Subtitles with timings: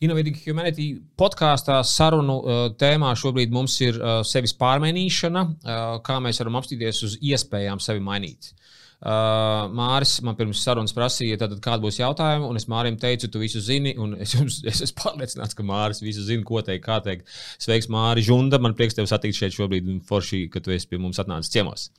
[0.00, 6.40] Innovative Humanity podkāstā sarunu uh, tēmā šobrīd mums ir uh, sevis pārmainīšana, uh, kā mēs
[6.40, 8.54] varam apstīties uz iespējām sevi mainīt.
[9.00, 13.40] Uh, Māris man pirms sarunas prasīja, tad, kāda būs jautājuma, un es Mārim teicu, tu
[13.40, 16.96] visu zini, un es, jums, es esmu pārliecināts, ka Māris visu zina, ko teikt, kā
[17.04, 17.28] teikt.
[17.60, 21.00] Sveiks, Māri Žunda, man prieks tevi satikt šeit šobrīd, un forši, ka tu esi pie
[21.00, 21.90] mums atnācis ciemos.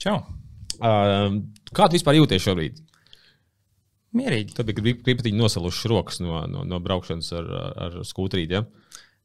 [0.00, 0.18] Čau!
[0.74, 1.40] Uh,
[1.72, 2.84] kā tu vispār jūties šobrīd?
[4.14, 4.54] Mierīgi.
[4.54, 7.50] Tad bija gribatiņi nosalušas rokas no, no, no braukšanas ar,
[7.86, 8.54] ar skūtrīti.
[8.54, 8.64] Ja?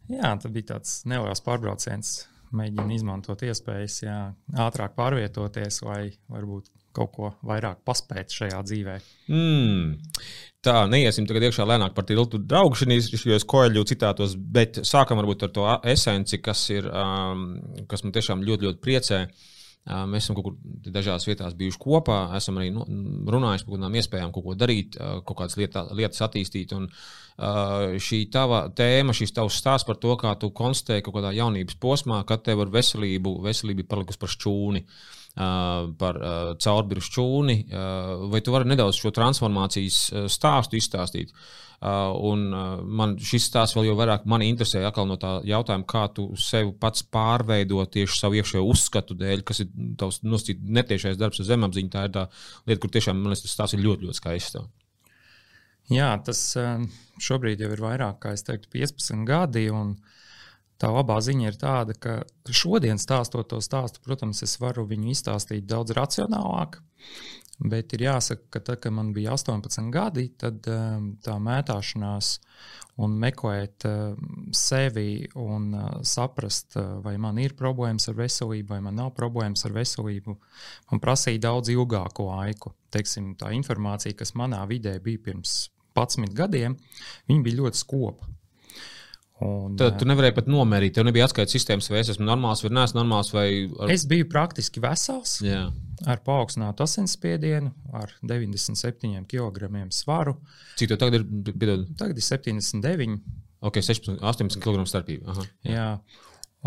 [0.10, 2.18] Jā, tas bija tāds neliels pārbrauciens.
[2.50, 4.18] Mēģinu izmantot iespējas, jā,
[4.58, 8.96] ātrāk pārvietoties vai varbūt kaut ko vairāk paspēt šajā dzīvē.
[9.30, 9.92] Mm.
[10.66, 15.46] Tā, neiesim tagad iekšā lēnāk par tiltu draugšanos, jo es koeļu citātos, bet sākam varbūt
[15.46, 17.46] ar to esenci, kas, ir, um,
[17.92, 19.22] kas man tiešām ļoti, ļoti priecē.
[19.30, 19.59] Uh,
[19.90, 22.86] Mēs esam kaut kur dažās vietās bijuši kopā, esam arī nu,
[23.30, 26.76] runājuši par kādām iespējām, ko darīt, kaut kādas lietā, lietas attīstīt.
[26.78, 26.90] Un,
[28.04, 32.20] šī tava tēma, šis tavs stāsts par to, kā tu konstatēji kaut kādā jaunības posmā,
[32.28, 34.84] kad tev ar veselību, veselība ir palikusi par šķūni.
[36.00, 36.18] Par
[36.60, 37.56] caurbiru šķūni,
[38.34, 40.00] vai tu vari nedaudz šo transformācijas
[40.34, 41.30] stāstu izstāstīt?
[41.32, 46.26] Uh, un uh, man šis stāsts vēl vairāk mani interesē no tā jautājuma, kā tu
[46.36, 51.48] sevi pats pārveido tieši savu iekšējo uzskatu dēļ, kas ir tavs nosacīt netiešais darbs ar
[51.54, 51.92] zemapziņu.
[51.94, 52.26] Tā ir tā
[52.68, 54.60] lieta, kur tiešām man liekas, tas stāsts ir ļoti, ļoti skaists.
[55.90, 56.84] Jā, tas uh,
[57.24, 59.70] šobrīd jau ir vairāk, kā es teiktu, 15 gadi.
[60.80, 62.22] Tā labā ziņa ir tāda, ka
[62.56, 66.78] šodien stāstot to stāstu, protams, es varu viņu izstāstīt daudz racionālāk.
[67.60, 72.38] Bet ir jāsaka, ka tad, kad man bija 18 gadi, tad um, tā mētāšanās
[73.04, 74.14] un meklēt uh,
[74.56, 79.76] sevi un uh, saprast, vai man ir problēmas ar veselību, vai man nav problēmas ar
[79.76, 80.38] veselību,
[80.92, 82.72] man prasīja daudz ilgāku laiku.
[82.96, 85.66] Teiksim, tā informācija, kas manā vidē bija pirms
[86.00, 86.80] 11 gadiem,
[87.28, 88.39] bija ļoti skopa.
[89.40, 92.74] Un, Tad tu nevarēji pat nomērīt, tev nebija atskaites sistēmas, vai es esmu normāls vai
[92.76, 93.30] neesmu normāls.
[93.32, 93.48] Vai
[93.80, 93.92] ar...
[93.94, 95.62] Es biju praktiski vesels, Jā.
[96.12, 100.36] ar paaugstinātu asinsspiedienu, ar 97 kg svaru.
[100.80, 101.28] Cik tev tagad ir?
[101.54, 101.88] Piedod.
[102.02, 103.16] Tagad ir 79.
[103.64, 105.32] Ok, 16, 18 kg starpība.
[105.32, 105.48] Aha.
[105.68, 105.90] Jā.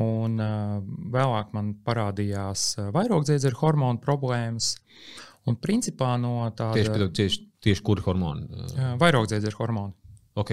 [0.00, 0.78] Un uh,
[1.12, 4.78] vēlāk man parādījās vairogdziedzera hormonu problēmas.
[5.44, 6.78] Un principā no tāda.
[6.78, 8.48] Tieši, tieši, tieši kuri hormoni?
[8.48, 9.92] Uh, vairogdziedzera hormoni.
[10.34, 10.52] Ok,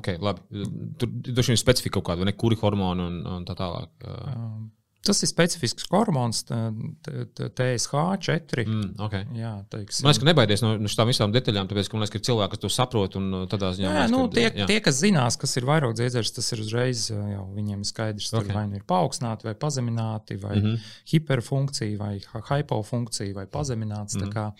[0.00, 0.66] okay labi.
[0.98, 3.92] Tur droši vien ir specifika kaut kāda, ne kuri hormoni un, un tā tālāk.
[4.06, 4.70] Um,
[5.02, 8.62] Tas ir specifisks hormons, TSH4.
[8.62, 9.24] Mm, okay.
[9.34, 10.04] Jā, teiksim.
[10.04, 12.60] man liekas, ka nebaidies no, no šīm visām detaļām, tāpēc, ka man liekas, ka cilvēki,
[12.62, 13.94] to saprot un tādā ziņā.
[13.98, 14.66] Jā, nu, tie, jā.
[14.70, 18.54] tie, kas zinās, kas ir vairāk dziedzers, tas ir uzreiz jau viņiem skaidrs, okay.
[18.54, 20.76] vai nu ir paaugstināti vai pazemināti, vai mm -hmm.
[21.10, 22.14] hiperfunkcija, vai
[22.52, 24.14] hypofunkcija, vai pazemināts.
[24.14, 24.54] Mm -hmm.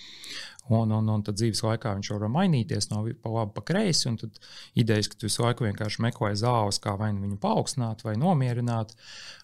[0.71, 4.13] Un, un, un tad dzīves laikā viņš var mainīties no pa labi, pa kreisi.
[4.21, 4.39] Tad
[4.79, 8.95] idejas, ka tu visu laiku vienkārši meklē zāles, kā vai nu viņu paaugstināt, vai nomierināt.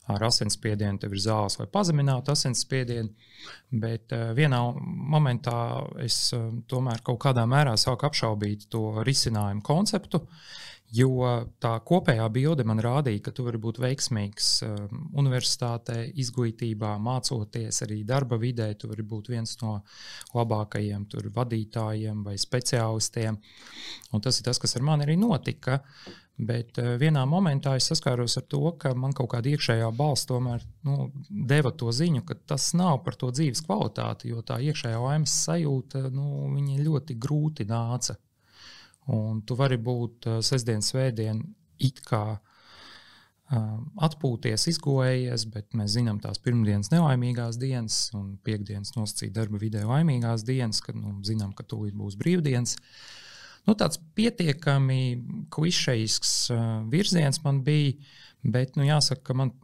[0.08, 3.10] Ar asinsspiedienu tev ir zāles, lai pazeminātu asinsspiedienu.
[3.82, 5.58] Bet uh, vienā momentā
[6.00, 10.22] es uh, tomēr kaut kādā mērā sāku apšaubīt to risinājumu konceptu.
[10.22, 16.94] Uh, Jo tā kopējā bilde man rādīja, ka tu vari būt veiksmīgs um, universitātē, izglītībā,
[17.04, 18.70] mācoties, arī darba vidē.
[18.72, 19.82] Tu vari būt viens no
[20.32, 21.04] labākajiem
[21.34, 23.36] vadītājiem vai speciālistiem.
[24.16, 25.82] Un tas ir tas, kas ar mani arī notika.
[26.38, 30.64] Bet uh, vienā momentā es saskāros ar to, ka man kaut kāda iekšējā balss tomēr
[30.88, 35.36] nu, deva to ziņu, ka tas nav par to dzīves kvalitāti, jo tā iekšējā laimes
[35.44, 36.46] sajūta nu,
[36.86, 38.16] ļoti grūti nāca
[39.08, 41.40] Un tu vari būt uh, sestdien, svētdien,
[41.80, 49.32] it kā uh, atpūties, izgojējies, bet mēs zinām tās pirmdienas nelaimīgās dienas un piekdienas nosacīt
[49.36, 52.76] darba vidē laimīgās dienas, kad nu, zinām, ka tūlīt būs brīvdienas.
[53.64, 55.00] Nu, tāds pietiekami
[55.56, 57.96] klišejisks uh, virziens man bija,
[58.44, 59.56] bet nu, jāsaka, ka man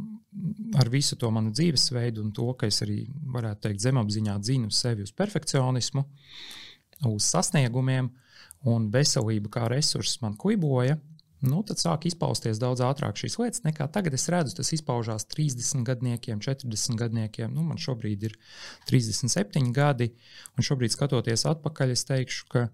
[0.80, 3.02] ar visu to manu dzīvesveidu un to, ka es arī
[3.36, 6.08] varētu teikt zemapziņā dzinu sevi uz perfekcionismu,
[7.12, 8.23] uz sasniegumiem, uh,
[8.68, 10.96] un veselība kā resurss man kuiboja,
[11.44, 14.56] nu, tad sāk izpausties daudz ātrāk šīs lietas, nekā tagad es redzu.
[14.58, 17.52] Tas izpaužās 30 gadniekiem, 40 gadniekiem.
[17.54, 18.38] Nu, man šobrīd ir
[18.88, 20.12] 37 gadi,
[20.56, 22.64] un šobrīd skatoties atpakaļ, es teikšu, ka,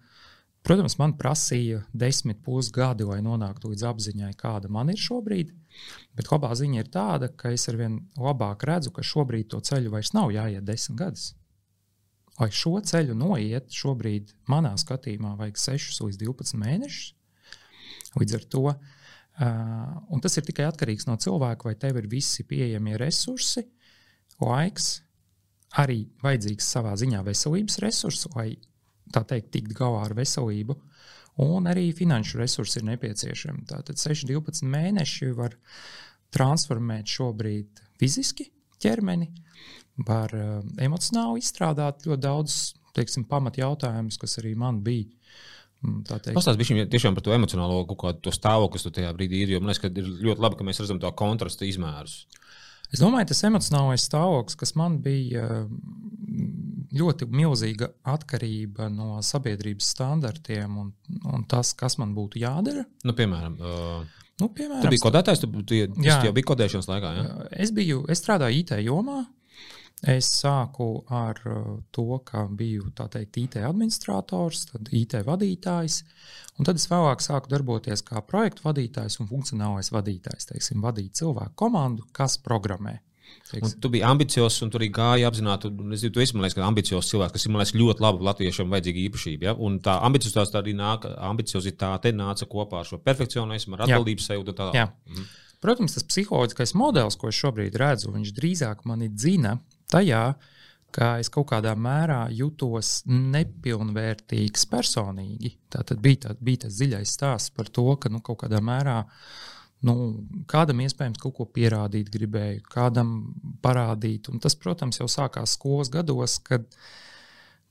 [0.67, 5.53] protams, man prasīja desmit pusgadi, lai nonāktu līdz apziņai, kāda man ir šobrīd.
[6.19, 10.15] Bet labā ziņa ir tāda, ka es arvien labāk redzu, ka šobrīd to ceļu vairs
[10.15, 11.31] nav jāiet desmit gadus.
[12.41, 17.11] Lai šo ceļu noiet, šobrīd manā skatījumā vajag 6 līdz 12 mēnešus.
[18.19, 18.79] Līdz ar to uh,
[20.25, 23.67] tas ir tikai atkarīgs no cilvēka, vai tev ir visi pieejamie resursi,
[24.41, 24.89] laiks,
[25.79, 28.55] arī vajadzīgs savā ziņā veselības resurss, lai
[29.15, 30.79] tā teikt, tikt galā ar veselību.
[31.41, 33.63] un arī finanšu resursi ir nepieciešami.
[33.69, 35.55] Tātad 6-12 mēneši var
[36.35, 38.51] transformēt šobrīd fiziski
[38.83, 39.31] ķermeni,
[40.09, 42.59] var uh, emocionāli izstrādāt ļoti daudz
[42.97, 45.09] teiksim, pamat jautājumus, kas arī man bija.
[45.81, 47.85] Mm, Pastāstiet viņam tiešām par to emocionālo
[48.21, 49.57] to stāvokli, kas tu tajā brīdī ir.
[49.61, 52.25] Man liekas, ka ir ļoti labi, ka mēs redzam to kontrastu izmērus.
[52.91, 55.47] Es domāju, tas emocionālais stāvoklis, kas man bija
[56.91, 60.89] ļoti milzīga atkarība no sabiedrības standartiem un,
[61.31, 62.83] un tas, kas man būtu jādara.
[63.07, 67.13] Nu, piemēram, uh, nu, piemēram, tu biji kodētājs, tu, tu, tu jau biji kodēšanas laikā.
[67.17, 67.29] Ja?
[67.67, 69.23] Es, biju, es strādāju IT jomā.
[70.09, 71.37] Es sāku ar
[71.93, 75.99] to, ka biju teikt, IT administrators, tad IT vadītājs,
[76.57, 80.49] un tad es vēlāk sāku darboties kā projektu vadītājs un funkcionālais vadītājs.
[80.55, 82.97] Teiksim, vadīt cilvēku komandu, kas programmē.
[83.51, 85.71] Tu biji ambiciozs un tur arī gāja apzināti.
[85.71, 89.49] Es domāju, tu esi liekas, ambiciozs cilvēks, kas ir liekas, ļoti labi latviešiem vajadzīga īpašība.
[89.49, 89.55] Ja?
[89.59, 94.55] Un tā ambiciozitāte arī nāk, ambiciozitāte nāca kopā ar šo perfekcionismu, ar atbildības sajūtu.
[94.75, 95.27] Mhm.
[95.61, 99.59] Protams, tas psiholoģiskais modelis, ko es šobrīd redzu, viņš drīzāk mani dzina
[99.93, 100.23] tajā,
[100.95, 105.55] ka es kaut kādā mērā jutos nepilnvērtīgs personīgi.
[105.71, 109.03] Tā tad bija, tā, bija tas dziļais stāsts par to, ka nu, kaut kādā mērā
[109.87, 109.95] nu,
[110.51, 113.15] kādam iespējams kaut ko pierādīt gribēju, kādam
[113.65, 114.29] parādīt.
[114.33, 116.67] Un tas, protams, jau sākās skolas gados, kad,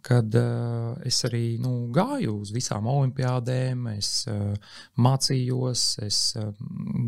[0.06, 4.56] kad uh, es arī nu, gāju uz visām olimpiādēm, es uh,
[4.98, 6.50] mācījos, es uh,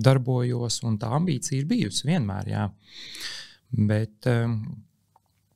[0.05, 2.53] darbojos, un tā ambīcija ir bijusi vienmēr.
[2.53, 2.69] Jā.
[3.71, 4.55] Bet, uh,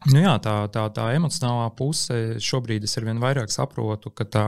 [0.05, 4.43] Nu jā, tā, tā, tā emocionālā puse šobrīd es arvien vairāk saprotu, ka tā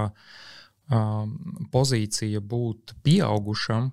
[0.94, 1.32] um,
[1.74, 3.90] pozīcija būt pieaugušam,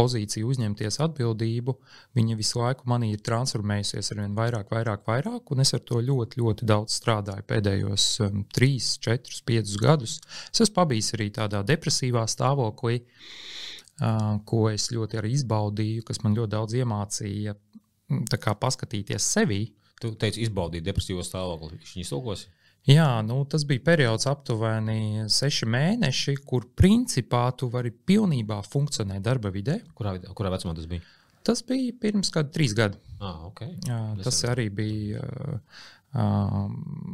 [0.00, 1.76] pozīcija uzņemties atbildību,
[2.18, 6.00] viņa visu laiku manī ir transformējusies ar vien vairāk, vairāk, vairāk, un es ar to
[6.04, 10.18] ļoti, ļoti daudz strādāju pēdējos um, 3, 4, 5 gadus.
[10.50, 16.38] Es esmu pabijis arī tādā depresīvā stāvoklī, uh, ko es ļoti arī izbaudīju, kas man
[16.40, 17.58] ļoti daudz iemācīja
[18.40, 19.68] kā, paskatīties sevi
[20.00, 21.76] Tu teici, izbaudīt depresīvo stāvokli.
[21.76, 22.46] Viņš iztulkos.
[22.88, 29.52] Jā, nu, tas bija periods aptuveni seši mēneši, kur principā tu vari pilnībā funkcionēt darba
[29.52, 29.76] vidē.
[29.94, 31.04] Kurā, kurā vecumā tas bija?
[31.44, 32.96] Tas bija pirms kāda trīs gadi.
[33.20, 33.74] Ah, okay.
[33.88, 35.24] Jā, tas arī bija.
[36.10, 36.64] Uh,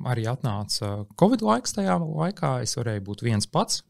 [0.09, 2.55] arī atnāca Covid laiks tajā laikā.
[2.65, 3.83] Es varēju būt viens pats,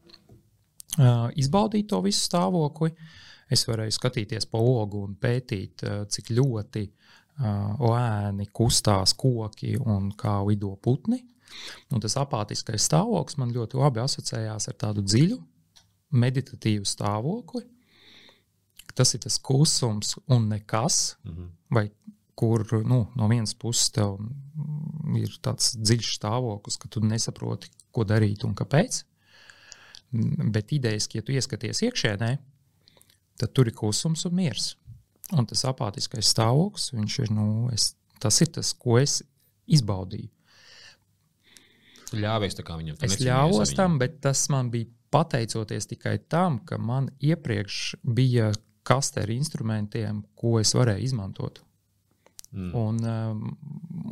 [0.99, 2.91] uh, izbaudīt to visu stāvokli.
[3.47, 6.89] Es varēju skatīties pa ogu un pētīt, uh, cik ļoti
[7.37, 11.19] lēni kustās koki un kā lido putni.
[11.93, 15.37] Un tas apātiskais stāvoklis man ļoti labi asociējās ar tādu dziļu,
[16.11, 17.63] meditatīvu stāvokli.
[18.97, 21.49] Tas ir tas klusums un nekas, mm -hmm.
[21.69, 21.89] vai
[22.35, 24.17] kur nu, no vienas puses tev
[25.17, 29.03] ir tāds dziļš stāvoklis, ka tu nesaproti, ko darīt un kāpēc.
[30.53, 32.37] Bet idejas, ja tu ieskaties iekšēnē,
[33.37, 34.75] tad tur ir klusums un miers.
[35.35, 39.23] Un tas apātiskais stāvoklis, ir, nu, es, tas ir tas, ko es
[39.67, 40.29] izbaudīju.
[42.15, 42.99] Ļāvies viņam.
[43.03, 48.51] Es ļāvos tam, bet tas man bija pateicoties tikai tam, ka man iepriekš bija
[48.87, 51.61] kaste ar instrumentiem, ko es varēju izmantot.
[52.51, 52.69] Mm.
[52.79, 53.57] Un, um,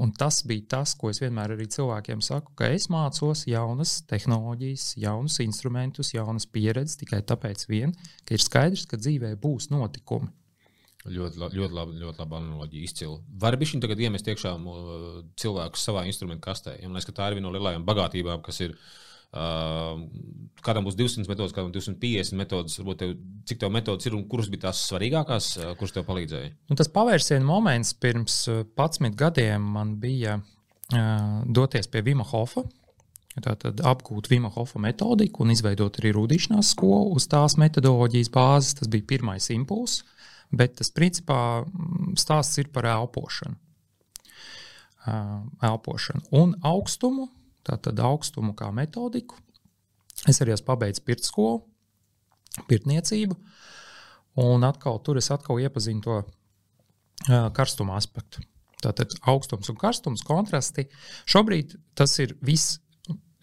[0.03, 4.89] un tas bija tas, ko es vienmēr arī cilvēkiem saku, ka es mācos jaunas tehnoloģijas,
[4.99, 7.95] jaunus instrumentus, jaunas pieredzes tikai tāpēc, vien,
[8.27, 10.27] ka ir skaidrs, ka dzīvē būs notikumi.
[11.05, 13.17] Ļoti, ļoti labi, ļoti labi analoģija, izcili.
[13.41, 14.53] Var arī tagad iemest iekšā
[15.37, 16.79] cilvēku savā instrumentu kastē.
[16.79, 18.77] Ja man liekas, ka tā ir viena no lielākajām bagātībām, kas ir.
[19.35, 19.99] Uh,
[20.63, 22.77] kādam būs 200 metodas, kādam 250 metodas.
[22.79, 23.09] Varbūt tev,
[23.49, 26.53] cik tev metodas ir un kuras bija tās svarīgākās, uh, kuras tev palīdzēja?
[26.71, 32.63] Nu, tas pavērsienu moments pirms 11 gadiem man bija uh, doties pie Vima Hofa.
[33.35, 38.79] Tātad apgūt Vima Hofa metodiku un izveidot arī rudīšanās skolu uz tās metodoloģijas bāzes.
[38.79, 40.05] Tas bija pirmais impulss
[40.51, 43.57] bet tas principā mm, stāsts ir par elpošanu.
[45.61, 46.23] elpošanu.
[46.33, 47.27] Un augstumu,
[47.65, 49.37] tātad augstumu kā metodiku.
[50.27, 51.59] Es arī esmu pabeidzis pirts skolu,
[52.69, 53.35] pirtniecību,
[54.41, 56.17] un atkal tur es atkal iepazinu to
[57.53, 58.41] karstuma aspektu.
[58.81, 60.87] Tātad augstums un karstums kontrasti.
[61.29, 62.79] Šobrīd tas ir viss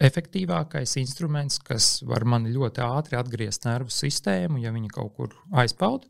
[0.01, 6.07] efektīvākais instruments, kas var man ļoti ātri atgriezt nervu sistēmu, ja viņa kaut kur aizpeld.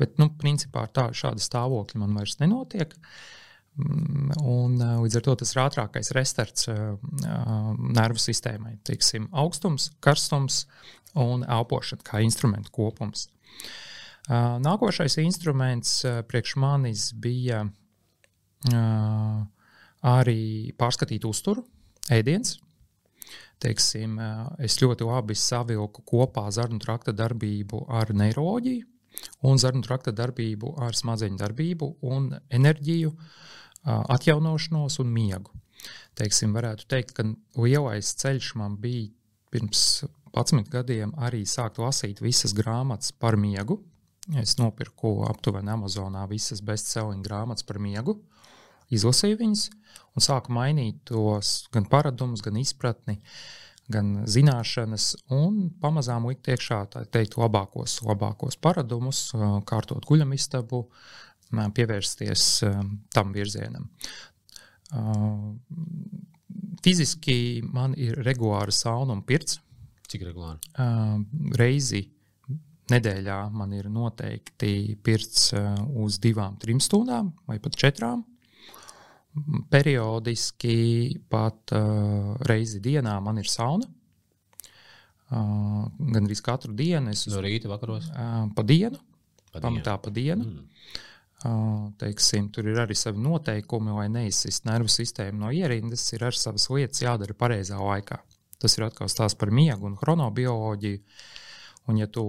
[0.00, 2.94] Bet, nu, principā tā, šāda stāvokļa man vairs nenotiek.
[3.74, 6.94] Mm, un, līdz ar to tas ir ātrākais restarts uh,
[7.74, 8.78] nervu sistēmai.
[8.86, 10.64] Teiksim, augstums, karstums
[11.18, 13.28] un elpošana kā instrumentu kopums.
[14.28, 15.98] Nākošais instruments
[16.30, 17.60] priekš manis bija
[20.04, 21.66] arī pārskatīt uzturu,
[22.08, 22.56] ēdiens.
[23.64, 24.18] Teiksim,
[24.62, 28.90] es ļoti labi savilku kopā zarnu trakta darbību ar neiroloģiju
[29.48, 33.12] un zarnu trakta darbību ar smadzeņu darbību un enerģiju,
[33.84, 35.54] atjaunošanos un miegu.
[36.18, 37.26] Teiksim, varētu teikt, ka
[37.60, 39.10] lielais ceļš man bija
[39.54, 40.04] pirms
[40.34, 43.80] 11 gadiem arī sākt lasīt visas grāmatas par miegu.
[44.40, 48.16] Es nopirku aptuveni Amazonā visas bestselling grāmatas par miegu,
[48.92, 49.68] izlasīju viņas
[50.14, 53.20] un sāku mainīt tos gan paradumus, gan izpratni.
[53.92, 56.78] Gan zināšanas, un pamazām likt iekšā
[57.12, 59.26] teikt, labākos, labākos paradumus,
[59.68, 60.78] kārtot guļamistabu,
[61.76, 62.46] pievērsties
[63.12, 63.90] tam virzienam.
[66.80, 69.60] Fiziski man ir regulāra sauna un pirts.
[70.08, 70.64] Cik regulāri?
[71.60, 72.06] Reizi
[72.88, 75.50] nedēļā man ir noteikti pirts
[75.92, 78.24] uz divām, trim stundām vai pat četrām
[79.70, 80.76] periodiski
[81.30, 83.88] pat uh, reizi dienā man ir sauna.
[85.34, 88.06] Uh, Gan arī katru dienu es no rīta vakaros.
[88.12, 89.00] Uh, pa dienu,
[89.50, 90.46] pa pamatā pa dienu.
[90.46, 90.70] Mm.
[91.44, 96.06] Uh, teiksim, tur ir arī savi noteikumi, lai neizsist nervu sistēmu no ierindas.
[96.14, 98.20] Ir arī savas lietas jādara pareizā laikā.
[98.62, 101.02] Tas ir atkal stāsts par miegu un chronobioloģiju.
[101.90, 102.24] Un, ja tu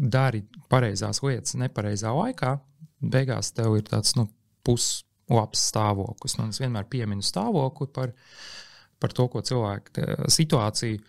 [0.00, 0.40] dari
[0.72, 2.54] pareizās lietas nepareizā laikā,
[3.00, 4.30] beigās tev ir tāds nu,
[4.64, 6.36] pus, labs stāvoklis.
[6.38, 8.14] Un es vienmēr pieminu stāvokli par,
[9.00, 11.02] par to, ko cilvēku situāciju,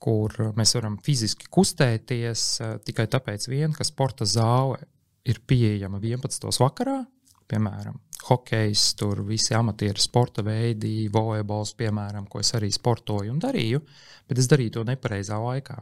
[0.00, 4.80] kur mēs varam fiziski kustēties eh, tikai tāpēc, vien, ka sporta zāle
[5.28, 6.48] ir pieejama 11.
[6.62, 7.02] vakarā.
[7.50, 7.96] Piemēram,
[8.28, 13.80] hokejs, tur visi amatieru sporta veidi, volejbols, piemēram, ko es arī sportoju un darīju,
[14.30, 15.80] bet es darīju to nepareizā laikā.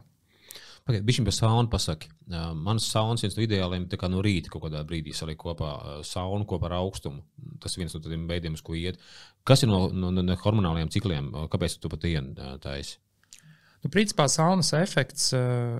[0.89, 2.07] Pagaidiet, bija šis sauna pasaki.
[2.31, 5.99] Uh, Mans saunas viens no ideāliem ir no rīta kaut kādā brīdī salikt kopā uh,
[6.01, 7.21] saunu kopā ar augstumu.
[7.61, 8.97] Tas viens no tādiem veidiem, uz ko iet.
[9.45, 11.29] Kas ir no, no, no hormonāliem cikliem?
[11.53, 12.97] Kāpēc tu pat dienu taisi?
[13.83, 15.77] Nu, principā saunas efekts uh,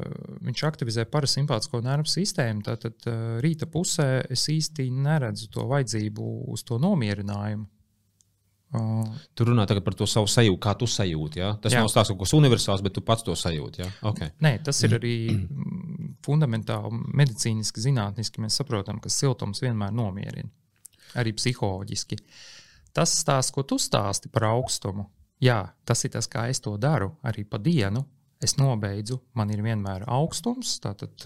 [0.69, 2.61] aktivizē parasimpātisko nervu sistēmu.
[2.69, 7.65] Tātad uh, rīta pusē es īsti neredzu to vajadzību uz to nomierinājumu.
[8.69, 9.01] Uh,
[9.33, 11.39] tu runā par to savu sajūtu, kā tu sajūti.
[11.41, 11.55] Ja?
[11.61, 11.81] Tas jā.
[11.81, 13.81] nav stāsts kaut kas universāls, bet tu pats to sajūti.
[13.81, 13.87] Ja?
[14.11, 14.29] Okay.
[14.45, 15.15] Nē, tas ir arī
[16.25, 18.43] fundamentāli medicīniski, zinātniski.
[18.43, 20.51] Mēs saprotam, ka siltums vienmēr nomierina,
[21.17, 22.19] arī psiholoģiski.
[22.93, 25.07] Tas stāsts, ko tu stāsti par augstumu,
[25.41, 28.05] jā, tas ir tas, kā es to daru arī pa dienu
[28.43, 31.25] es nobeidzu, man ir vienmēr augstums, tātad,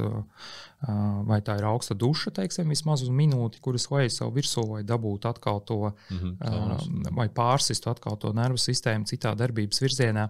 [1.30, 5.30] vai tā ir augsta duša, teiksim, vismaz uz minūti, kuras vajag savu virsū, lai dabūtu
[5.30, 10.30] atkal to, mm -hmm, vai pārsistu atkal to nervu sistēmu citā darbības virzienā.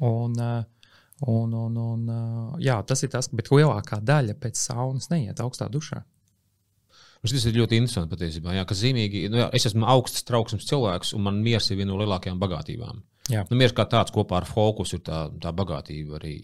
[0.00, 0.36] Un,
[1.20, 2.06] un, un, un,
[2.60, 6.04] jā, tas ir tas, bet lielākā daļa pēc saunas neiet augstā dušā.
[7.20, 8.54] Tas ir ļoti interesanti patiesībā.
[8.56, 11.98] Jā, zīmīgi, nu, jā, es esmu augsts trauksmes cilvēks, un man miers ir viena no
[12.00, 13.02] lielākajām bagātībām.
[13.30, 13.44] Jā.
[13.50, 16.34] Nu, Mieru kā tāds kopā ar fokusu ir tā, tā bagātība arī.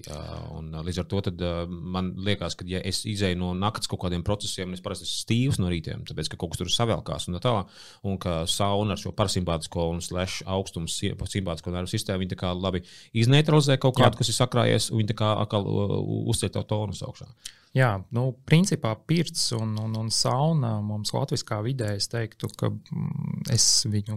[0.54, 4.22] Un, līdz ar to tad, man liekas, ka, ja es izēju no naktas kaut kādiem
[4.26, 7.42] procesiem, es parasti esmu stīvs no rītiem, tāpēc ka kaut kas tur savēlkās un tā
[7.48, 7.74] tālāk.
[8.06, 12.84] Un ka sauna ar šo parasimpātisko un slash augstumu simpātisko nervu sistēmu viņi labi
[13.18, 14.22] izneutralizē kaut kādu, Jā.
[14.22, 17.30] kas ir sakrājies, un viņi atkal uzceļ to tonu augšā.
[17.76, 23.42] Jā, nu, principā pirts un, un, un sauna mums latviskā vidē, es teiktu, ka mm,
[23.52, 24.16] es viņu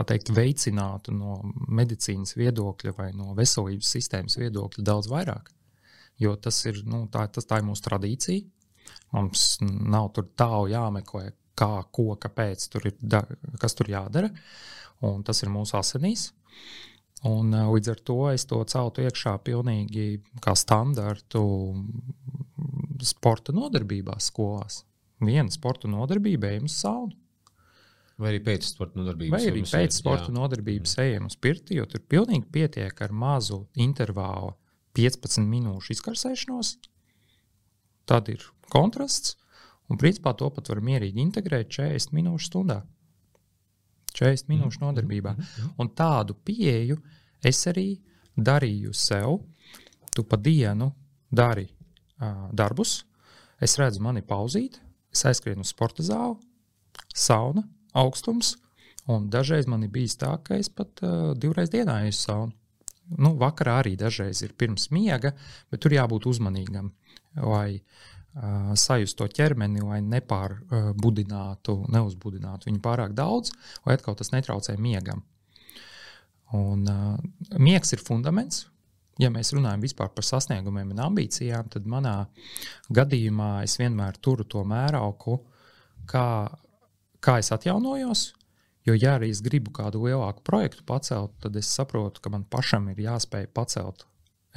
[0.00, 5.50] tā teikt, veicinātu no medicīnas viedokļa vai no veselības sistēmas viedokļa daudz vairāk.
[6.20, 8.44] Jo tas ir, nu, tā, tas, tā ir mūsu tradīcija.
[9.12, 13.22] Mums nav tur tālu jāmeklē, kā, ko, kāpēc tur ir, da,
[13.60, 14.30] kas tur jādara.
[15.04, 16.30] Un tas ir mūsu asinīs.
[17.28, 21.42] Un, līdz ar to es to celtu iekšā pilnīgi kā standartu
[23.04, 24.84] sporta nodarbībās skolās.
[25.20, 27.16] Viena sporta nodarbība ejam uz saunu.
[28.20, 29.32] Vai arī pēc sporta nodarbības?
[29.32, 30.36] Vai arī pēc sporta jā.
[30.36, 34.52] nodarbības ejam uz pirti, jo tur pilnīgi pietiek ar mazu intervālu
[34.98, 36.74] 15 minūšu izkarsēšanos.
[38.10, 39.38] Tad ir kontrasts,
[39.88, 42.80] un principā to pat var mierīgi integrēt 40 minūšu stundā.
[44.18, 44.84] 40 minūšu mm.
[44.84, 45.34] nodarbībā.
[45.38, 45.72] Mm.
[45.80, 46.98] Un tādu pieeju
[47.46, 47.88] es arī
[48.36, 49.40] darīju sev.
[50.10, 50.90] Tu pa dienu
[51.30, 53.04] dari uh, darbus,
[53.62, 54.82] es redzu, man ir pauzīte,
[55.14, 56.34] es aizskrienu uz sporta zāli,
[57.14, 57.62] sauna,
[57.98, 58.56] augstums.
[59.10, 62.56] Un dažreiz man ir bijis tā, ka es pat uh, divreiz dienā eju saunu.
[63.18, 65.32] Nu, vakarā arī dažreiz ir pirms miega,
[65.70, 66.92] bet tur jābūt uzmanīgam,
[67.42, 73.50] lai uh, sajustu to ķermeni, lai nepārbudinātu, uh, neuzbudinātu viņu pārāk daudz,
[73.86, 75.24] lai atkal tas netraucē miegam.
[76.54, 78.68] Un, uh, miegs ir fundaments.
[79.20, 82.14] Ja mēs runājam par sasniegumiem un ambīcijām, tad manā
[82.88, 85.36] gadījumā es vienmēr turu to mērauklu,
[86.08, 86.48] kā
[87.24, 88.30] kā es atjaunojos,
[88.88, 92.88] Jo, ja arī es gribu kādu lielāku projektu pacelt, tad es saprotu, ka man pašam
[92.88, 94.06] ir jāspēj pacelt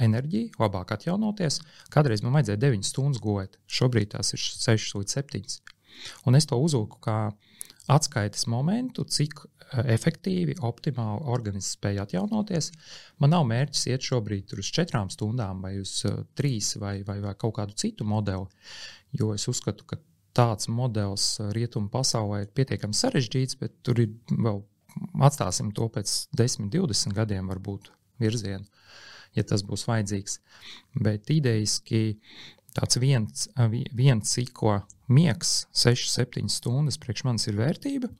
[0.00, 1.60] enerģiju, labāk atjaunoties.
[1.92, 5.58] Kādreiz man vajadzēja 9 stundas gulēt, šobrīd tās ir 6 līdz 7.
[6.26, 7.18] Un es to uzlūku kā
[7.92, 12.70] atskaites momentu, cik eh, efektīvi, optimāli organisms spēj atjaunoties.
[13.20, 17.36] Man nav mērķis iet šobrīd uz četrām stundām, vai uz uh, trīs, vai, vai, vai
[17.38, 18.48] kaut kādu citu modeli,
[19.20, 20.00] jo es uzskatu, ka
[20.36, 24.62] tāds modelis uh, rietumu pasaulē ir pietiekami sarežģīts, bet tur ir vēl
[25.26, 27.90] atstāsim to pēc 10, 20 gadiem, varbūt
[28.22, 28.66] virzienu,
[29.34, 30.38] ja tas būs vajadzīgs.
[31.02, 32.18] Bet idejiski
[32.74, 38.10] tāds viens, uh, viens ciklo miegs, 6, 7 stundas priekš manis ir vērtība,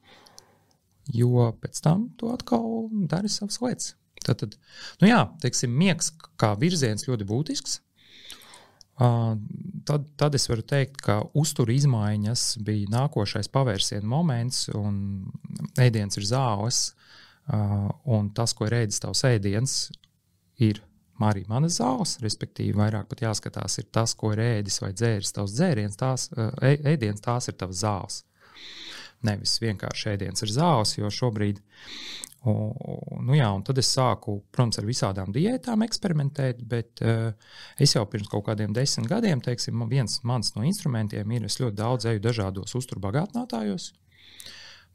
[1.15, 3.95] jo pēc tam tu atkal dari savas lietas.
[4.25, 4.55] Tad, tad
[5.03, 7.81] nu jā, teiksim, miegs kā virziens ļoti būtisks.
[8.95, 15.27] Tad, tad es varu teikt, ka uzturu izmaiņas bija nākošais pavērsiena moments, un
[15.83, 16.85] ēdiens ir zāles.
[17.51, 19.75] Un tas, ko ir ēdis tavs ēdiens,
[20.63, 20.81] ir
[21.25, 22.17] arī manas zāles.
[22.23, 26.31] Respektīvi, vairāk pat jāskatās, ir tas, ko ir ēdis vai dzēris tavs dzēriens, tās
[26.63, 28.23] ēdiens, tās ir tavas zāles.
[29.25, 31.63] Nevis vienkārši ēdiens ir zāles, jo šobrīd
[32.45, 37.31] nu jā, un tad es sāku, protams, ar visādām diētām eksperimentēt, bet uh,
[37.81, 41.79] es jau pirms kaut kādiem desmit gadiem, teiksim, viens mans no instrumentiem ir, es ļoti
[41.79, 43.93] daudz eju dažādos uzturbagātinātājos.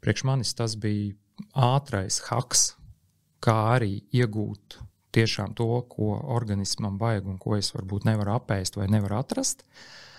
[0.00, 1.16] Priekš manis tas bija
[1.74, 2.70] ātrais haks,
[3.42, 4.78] kā arī iegūt
[5.16, 9.66] tiešām to, ko organismam vajag un ko es varbūt nevaru apēst vai nevaru atrast.
[9.66, 10.09] Uh,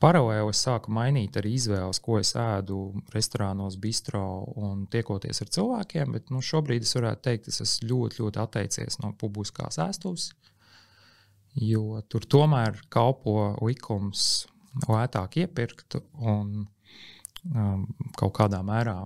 [0.00, 2.78] Paralēli es sāku mainīt arī izvēles, ko es ēdu
[3.12, 4.22] restorānos, bistro
[4.56, 6.14] un tiekoties ar cilvēkiem.
[6.16, 10.30] Bet nu, šobrīd es varētu teikt, es esmu ļoti, ļoti atteicies no publiskās ēstuves.
[11.60, 14.46] Jo tur tomēr kalpo likums
[14.88, 18.96] lētāk iepirkt un um, kaut kādā mērā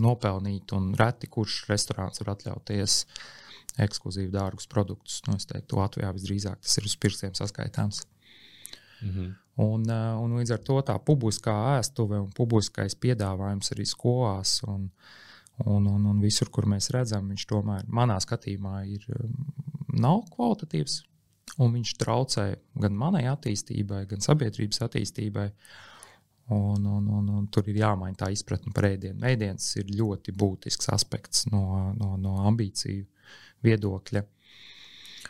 [0.00, 0.72] nopelnīt.
[0.96, 3.02] Reti kurš restorāns var atļauties
[3.84, 5.20] ekskluzīvi dārgus produktus.
[5.28, 8.06] Nu, es teiktu, Latvijā visdrīzāk tas ir uz pirkstiem saskaitāms.
[9.02, 9.34] Mm -hmm.
[9.56, 14.90] Un, eh, un līdz ar to tā publiskā ēstuve un publiskais piedāvājums arī skolās un,
[15.64, 21.02] un, un, un visur, kur mēs redzam, viņš tomēr manā skatījumā ir, mm, nav kvalitatīvs.
[21.62, 22.46] Un viņš traucē
[22.82, 25.50] gan manai attīstībai, gan sabiedrības attīstībai.
[26.52, 29.24] Un, un, un, un tur ir jāmaina tā izpratne par ēdienu.
[29.26, 33.06] Ēdiens ir ļoti būtisks aspekts no, no, no ambīciju
[33.66, 34.22] viedokļa.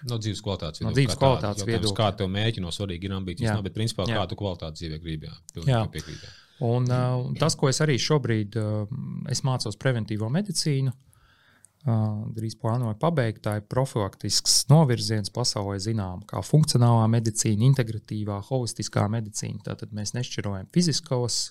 [0.04, 0.92] No dzīves kvalitātes viedokļa.
[0.92, 1.96] No dzīves kvalitātes viedokļa.
[1.96, 4.18] Kā tev mēģi no svarīgi ir ambīcijas, nav, bet principā jā.
[4.18, 5.30] kā tu kvalitāti dzīvē gribi.
[5.64, 6.34] Jā, jā.
[6.66, 8.86] Un, uh, tas, ko es arī šobrīd uh,
[9.32, 12.04] es mācos preventīvo medicīnu, uh,
[12.36, 19.66] drīz plānoju pabeigt, tā ir profilaktisks novirziens pasaulē zinām, kā funkcionālā medicīna, integratīvā, holistiskā medicīna.
[19.68, 21.42] Tātad mēs nešķirojam fiziskos,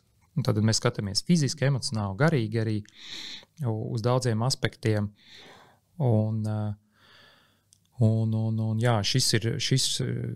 [0.45, 2.79] tad mēs skatāmies fiziski, emocionāli, garīgi arī
[3.69, 5.13] uz daudziem aspektiem.
[6.01, 6.73] Un, uh,
[8.03, 9.85] Un, un, un, jā, šis, ir, šis,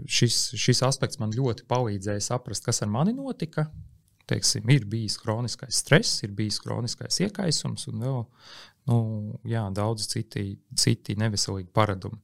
[0.07, 3.67] šis, šis aspekts man ļoti palīdzēja saprast, kas ar mani notika.
[4.29, 8.19] Teiksim, ir bijis kroniskais stress, ir bijis kroniskais iekaisums un vēl
[8.87, 8.99] nu,
[9.49, 12.21] jā, daudz citi, citi neveselīgi paradumi.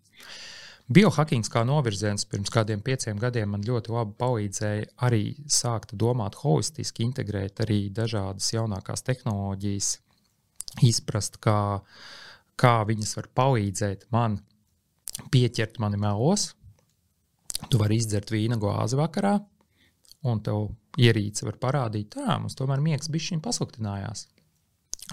[0.86, 7.08] Biohackings kā novirziens pirms kādiem pieciem gadiem man ļoti labi palīdzēja arī sākt domāt holistiski,
[7.10, 9.96] integrēt arī dažādas jaunākās tehnoloģijas,
[10.86, 11.82] izprast, kā,
[12.56, 14.38] kā viņas var palīdzēt man
[15.32, 16.54] pieķert mani melos.
[17.72, 19.38] Tu vari izdzert vīna glāzi vakarā,
[20.28, 20.68] un tev
[21.00, 24.28] ierīce var parādīt, ka mums tomēr miegs bija pasliktinājās.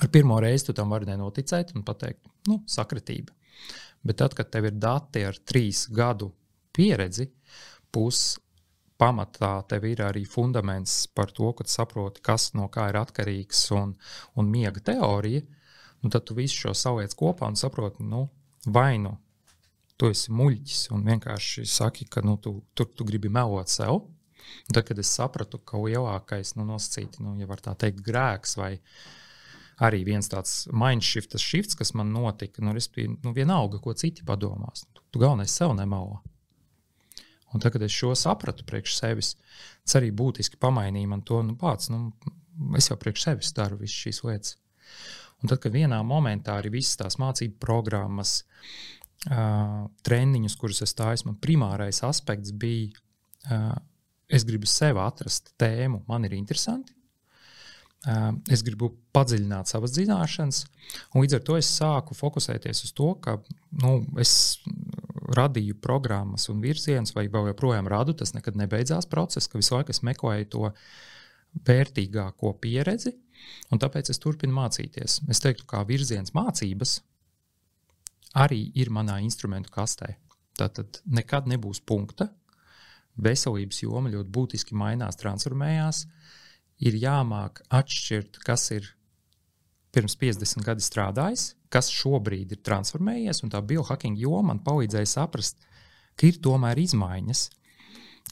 [0.03, 3.35] Ar pirmo reizi tu tam vari nenoticēt un pateikt, nu, sakritība.
[4.03, 6.33] Bet tad, kad tev ir dati ar trīs gadu
[6.75, 7.29] pieredzi,
[7.93, 8.41] pusi
[8.99, 13.95] pamatā tev ir arī fundaments par to, ka saproti, kas no kā ir atkarīgs un,
[14.39, 15.43] un miega teorija,
[16.03, 18.29] nu, tad tu visu šo saliec kopā un saproti, nu,
[18.67, 19.17] vai nu
[20.03, 24.01] tu esi muļķis un vienkārši saki, ka nu, tu, tu, tu gribi melot sev.
[24.67, 28.73] Un tad, kad es sapratu, ka lielākais nu, nosacīti, nu, ja tā teikt, grēks vai
[29.83, 34.83] arī viens tāds mindshift, shifts, kas man notika, nu, respektīvi, nu, vienalga, ko citi padomās.
[34.91, 36.19] Tu, tu galvenais sev nemelo.
[37.53, 39.35] Un tad, kad es šo sapratu priekš sevis,
[39.85, 42.09] tas arī būtiski pamainīja man to, nu, pats, nu,
[42.79, 44.59] es jau priekš sevis daru visas šīs lietas.
[45.43, 51.29] Un tad, kad vienā momentā arī visas tās mācību programmas, uh, treniņus, kurus es stāju,
[51.29, 52.91] man primārais aspekts bija,
[53.51, 53.77] uh,
[54.33, 56.95] es gribu sev atrast tēmu, man ir interesanti.
[58.03, 60.65] Uh, es gribu padziļināt savas zināšanas,
[61.15, 63.37] un līdz ar to es sāku fokusēties uz to, ka
[63.79, 64.59] nu, es
[65.33, 68.17] radīju programmas un virzienus, vai vēl joprojām radu.
[68.19, 70.73] Tas nekad nebeidzās process, ka visu laiku es meklēju to
[71.69, 73.15] vērtīgāko pieredzi,
[73.71, 75.21] un tāpēc es turpinu mācīties.
[75.31, 76.99] Es teiktu, ka virziens mācības
[78.39, 80.17] arī ir manā instrumentu kastē.
[80.59, 82.29] Tātad nekad nebūs punkta.
[83.23, 86.07] Veselības joma ļoti būtiski mainās, transformējās.
[86.83, 88.89] Ir jāmāk atšķirt, kas ir
[89.93, 95.61] pirms 50 gadiem strādājis, kas šobrīd ir transformējies, un tā biohacking joma man palīdzēja saprast,
[96.17, 97.45] ka ir tomēr izmaiņas.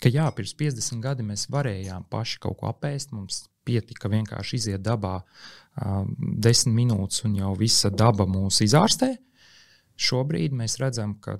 [0.00, 4.84] Ka jā, pirms 50 gadiem mēs varējām paši kaut ko apēst, mums pietika vienkārši iziet
[4.84, 9.12] dabā uh, desmit minūtes, un jau visa daba mūs izārstē.
[10.00, 11.38] Šobrīd mēs redzam, ka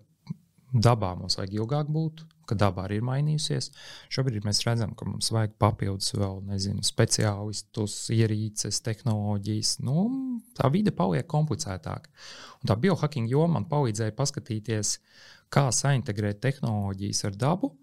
[0.71, 3.71] dabā mums vajag ilgāk būt, ka dabā arī ir mainījusies.
[4.13, 9.77] Šobrīd mēs redzam, ka mums vajag papildus vēl nezinu, speciālistus, ierīces, tehnoloģijas.
[9.87, 10.07] Nu,
[10.59, 12.11] tā vide paliek komplicētāka.
[12.61, 14.97] Un tā biohacking joma man palīdzēja paskatīties,
[15.51, 17.75] kā saintegrēt tehnoloģijas ar dabu.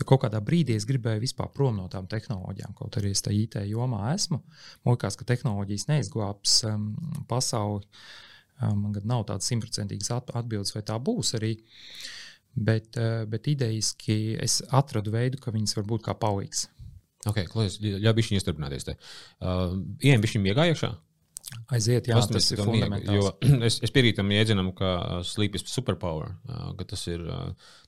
[0.00, 3.42] Jo kaut kādā brīdī es gribēju vispār prom no tām tehnoloģijām, kaut arī es tajā
[3.44, 4.38] IT jomā esmu.
[4.84, 6.86] Man liekas, ka tehnoloģijas neizglābs um,
[7.28, 7.84] pasauli.
[8.60, 11.54] Man nav tādas simtprocentīgas atbildes, vai tā būs arī.
[12.50, 16.66] Bet, eh, bet idejiski es atradu veidu, ka viņas var būt kā palīgs.
[17.28, 18.88] Okay, Klausies, ļauj viņš iestrādāties.
[19.44, 20.90] Uh, Ejam viņš viņam iegājušā?
[21.70, 23.28] Aiziet, jā, tas, ir fundamentāls.
[23.68, 26.32] Es, es piekrītu tam jēdzienam, ka sleep is superpower,
[26.78, 27.22] ka tas ir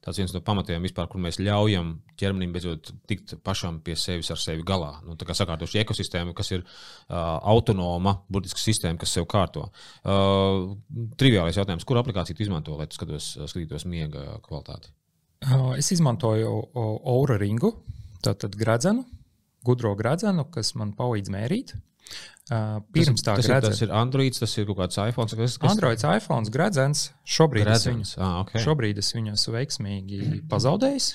[0.03, 4.41] tāds viens no pamatiem vispār, kur mēs ļaujam ķermenim beidzot tikt pašam pie sevis ar
[4.43, 4.93] sevi galā.
[5.07, 9.69] Nu, tā kā sakārtoši ekosistēma, kas ir uh, autonoma, burtiski sistēma, kas sev kārto.
[10.03, 10.75] Uh,
[11.19, 14.95] triviālais jautājums, kur aplikāciju izmanto, lai skatos, skatītos miega kvalitāti?
[15.43, 17.75] Uh, es izmantoju Aura ringu,
[18.23, 19.07] tātad gradzenu,
[19.67, 21.75] gudro gradzenu, kas man palīdz mērīt.
[22.53, 25.31] Uh, pirms tā tas, ir, tas ir Android, tas ir kaut kāds iPhone.
[25.31, 25.73] Kas, kas...
[25.73, 27.07] Android, iPhone, gradzens.
[27.25, 28.13] Šobrīd, gradzens.
[28.13, 28.61] Es viņu, ah, okay.
[28.61, 31.09] šobrīd es viņu esmu veiksmīgi pazaudējis.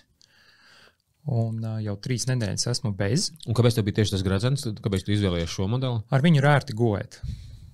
[1.27, 3.29] Un uh, jau trīs nedēļas esmu bez.
[3.45, 4.63] Un kāpēc tev bija tieši tas gradzens?
[4.81, 6.01] Kāpēc tu izvēlējies šo modeli?
[6.09, 7.19] Ar viņu ir ērti gulēt.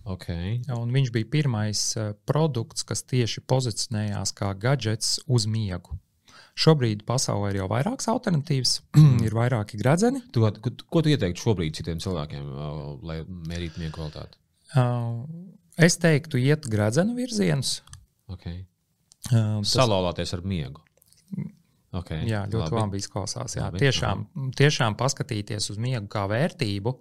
[0.04, 0.58] Okay.
[0.76, 5.96] Un viņš bija pirmais uh, produkts, kas tieši pozicionējās kā gadgets uz miegu.
[6.54, 8.76] Šobrīd pasaulē ir jau vairākas alternatīvas,
[9.26, 10.22] ir vairāki gradzeni.
[10.34, 12.46] Tu, ko, ko tu ieteiktu šobrīd citiem cilvēkiem,
[13.10, 14.38] lai mērītu miegu kvalitāti?
[14.78, 15.24] Uh,
[15.82, 17.80] es teiktu, iet gradzenu virzienus.
[18.30, 18.64] Okay.
[19.32, 19.74] Uh, tas...
[19.74, 20.84] Salauzties ar miegu.
[21.94, 23.54] Okay, jā, ļoti labi, labi izklausās.
[23.54, 23.68] Jā.
[23.68, 24.54] Labi, tiešām, labi.
[24.58, 26.96] tiešām paskatīties uz miegu kā vērtību.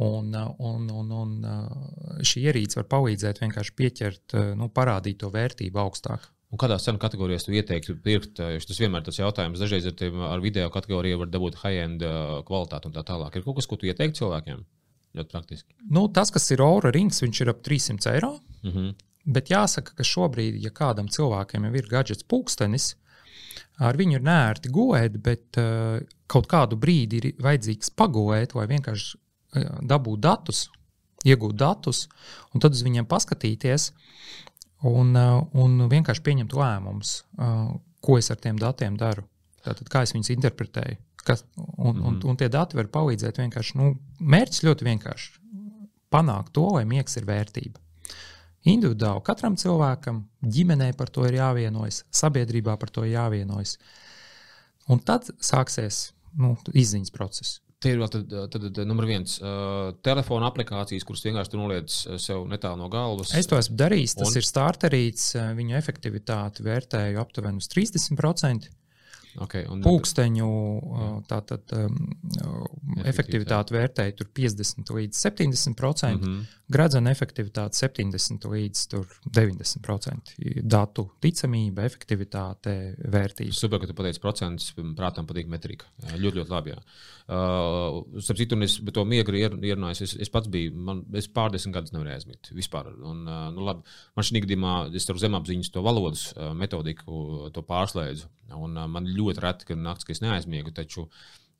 [0.00, 6.28] Un, un, un, un šī ierīce var palīdzēt vienkārši pieķert, nu, parādīt to vērtību augstāk.
[6.50, 8.40] Un kādās cenu kategorijās tu ieteiktu pirkt?
[8.40, 9.60] Tas vienmēr ir tas jautājums.
[9.62, 12.02] Dažreiz ar, tiem, ar video kategoriju var dabūt high-end
[12.48, 13.36] kvalitāti un tā tālāk.
[13.38, 14.64] Ir kaut kas, ko tu ieteiktu cilvēkiem?
[15.18, 15.74] Ļoti praktiski.
[15.90, 18.32] Nu, tas, kas ir Aura rings, viņš ir ap 300 eiro.
[18.62, 18.90] Mm -hmm.
[19.30, 22.94] Bet jāsaka, ka šobrīd, ja kādam cilvēkam jau ir gadgets pulkstenis,
[23.78, 29.16] ar viņu ir nērti gulēt, bet uh, kaut kādu brīdi ir vajadzīgs pagulēt vai vienkārši
[29.16, 30.70] uh, dabūt datus,
[31.24, 32.08] iegūt datus,
[32.54, 33.90] un tad uz viņiem paskatīties
[34.86, 39.26] un, uh, un vienkārši pieņemt lēmumus, uh, ko es ar tiem datiem daru.
[39.64, 40.96] Tātad, kā es viņus interpretēju.
[41.20, 43.76] Kas, un, mm un, un tie dati var palīdzēt vienkārši.
[43.76, 45.32] Nu, mērķis ļoti vienkārši.
[46.10, 47.78] Panākt to, lai miegs ir vērtība.
[48.68, 53.76] Individuāli katram cilvēkam, ģimenei par to ir jāvienojas, sabiedrībā par to ir jāvienojas.
[54.90, 57.60] Un tad sāksies nu, izziņas process.
[57.80, 62.44] Tie ir vēl tad, tad, tad numur viens uh, telefona aplikācijas, kuras vienkārši noliec sev
[62.50, 63.32] netālu no galvas.
[63.38, 64.18] Es to esmu darījis.
[64.20, 64.36] Tas un...
[64.36, 65.30] ir starterīts.
[65.56, 68.68] Viņu efektivitāti vērtēju aptuveni uz 30%.
[69.38, 69.82] Okay, un...
[69.84, 70.46] Pūksteņu
[71.30, 71.98] tātad, um,
[73.06, 76.40] efektivitāti vērtēja 50 līdz 70%, mm -hmm.
[76.68, 78.82] gradzena efektivitāte 70 līdz
[79.30, 80.34] 90%.
[80.62, 83.54] Datu ticamība, efektivitāte, vērtība.
[83.54, 85.86] Super, ka tu pateici procentus, prātam patīk metrika.
[86.16, 86.74] Ļoti, ļoti labi.
[86.74, 86.82] Jā.
[87.30, 90.00] Uh, starp citu, es to miegu ierunājos.
[90.02, 92.90] Es, es pats biju, man, es pārdesmit gadus nevarēju aizmigt vispār.
[93.06, 97.62] Un, uh, nu, labi, man šī gadījumā, es ar zemapziņas to valodas uh, metodiku to
[97.62, 98.26] pārslēdzu.
[98.50, 100.72] Un, uh, man ļoti reti, kad naktis, ka es neaizmiegu.
[100.76, 101.06] Taču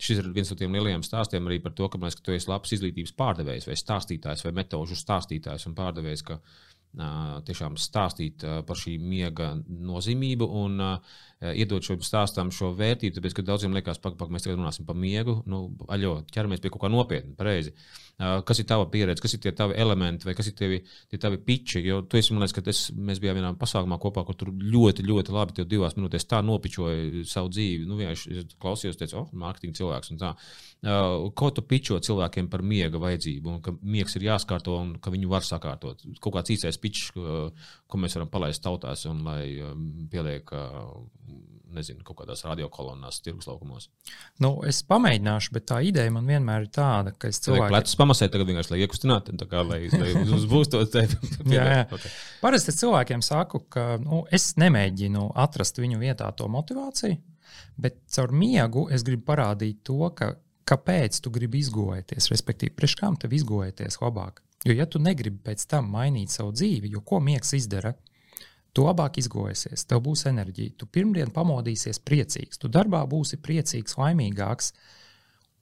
[0.01, 2.49] šis ir viens no tiem lielajiem stāstiem arī par to, ka, man, ka tu esi
[2.51, 6.25] labs izglītības pārdevējs, vai stāstītājs, vai metožu stāstītājs un pārdevējs.
[6.31, 12.75] Ka, uh, Tiešām stāstīt uh, par šī miega nozīmību un uh, iedot šo stāstam šo
[12.77, 13.17] vērtību.
[13.17, 16.85] Tāpēc, ka daudziem liekas, ka mēs tagad runāsim par miegu, nu, aļo, ķeramies pie kaut
[16.85, 17.73] kā nopietna, pareizi.
[17.73, 18.11] Uh,
[18.45, 21.39] kas ir tava pieredze, kas ir tie tavi elementi, vai kas ir tevi, tie tavi
[21.45, 21.81] piči.
[21.87, 25.05] Jo tu esi, man liekas, ka es, mēs bijām vienā pasākumā kopā, kur tur ļoti,
[25.09, 27.87] ļoti labi tev divās minūtēs tā nopičoja savu dzīvi.
[27.89, 30.35] Nu, vienkārši klausījos, teicu, oh, mārketinga cilvēks un tā.
[30.81, 35.13] Uh, ko tu pičo cilvēkiem par miega vajadzību, un ka miegs ir jāskārto un ka
[35.13, 36.05] viņu var sakārtot?
[36.21, 39.45] Kaut kāds īstais pitch, ko, mēs varam palaist tautās un lai
[40.13, 40.53] pieliek.
[41.71, 43.85] Nezinu, kaut kādās radiokolonnās, tirgus laukumos.
[44.43, 48.33] Nu, es pamēģināšu, bet tā ideja man vienmēr ir tāda, ka es cilvēku plecus pamasēju,
[48.35, 50.83] tagad vienkārši lai iekustinātu, tā kā lai, lai uz būs to.
[50.83, 52.11] Okay.
[52.43, 57.21] Parasti cilvēkiem saku, ka nu, es nemēģinu atrast viņu vietā to motivāciju,
[57.79, 60.35] bet caur miegu es gribu parādīt to, ka
[60.71, 64.43] kāpēc tu gribi izgojoties, respektīvi, priekš kam tev izgojoties labāk.
[64.67, 67.95] Jo, ja tu negribi pēc tam mainīt savu dzīvi, jo ko miegs izdara,
[68.77, 74.73] tu labāk izgojosies, tev būs enerģija, tu pirmdien pamodīsies priecīgs, tu darbā būsi priecīgs, laimīgāks.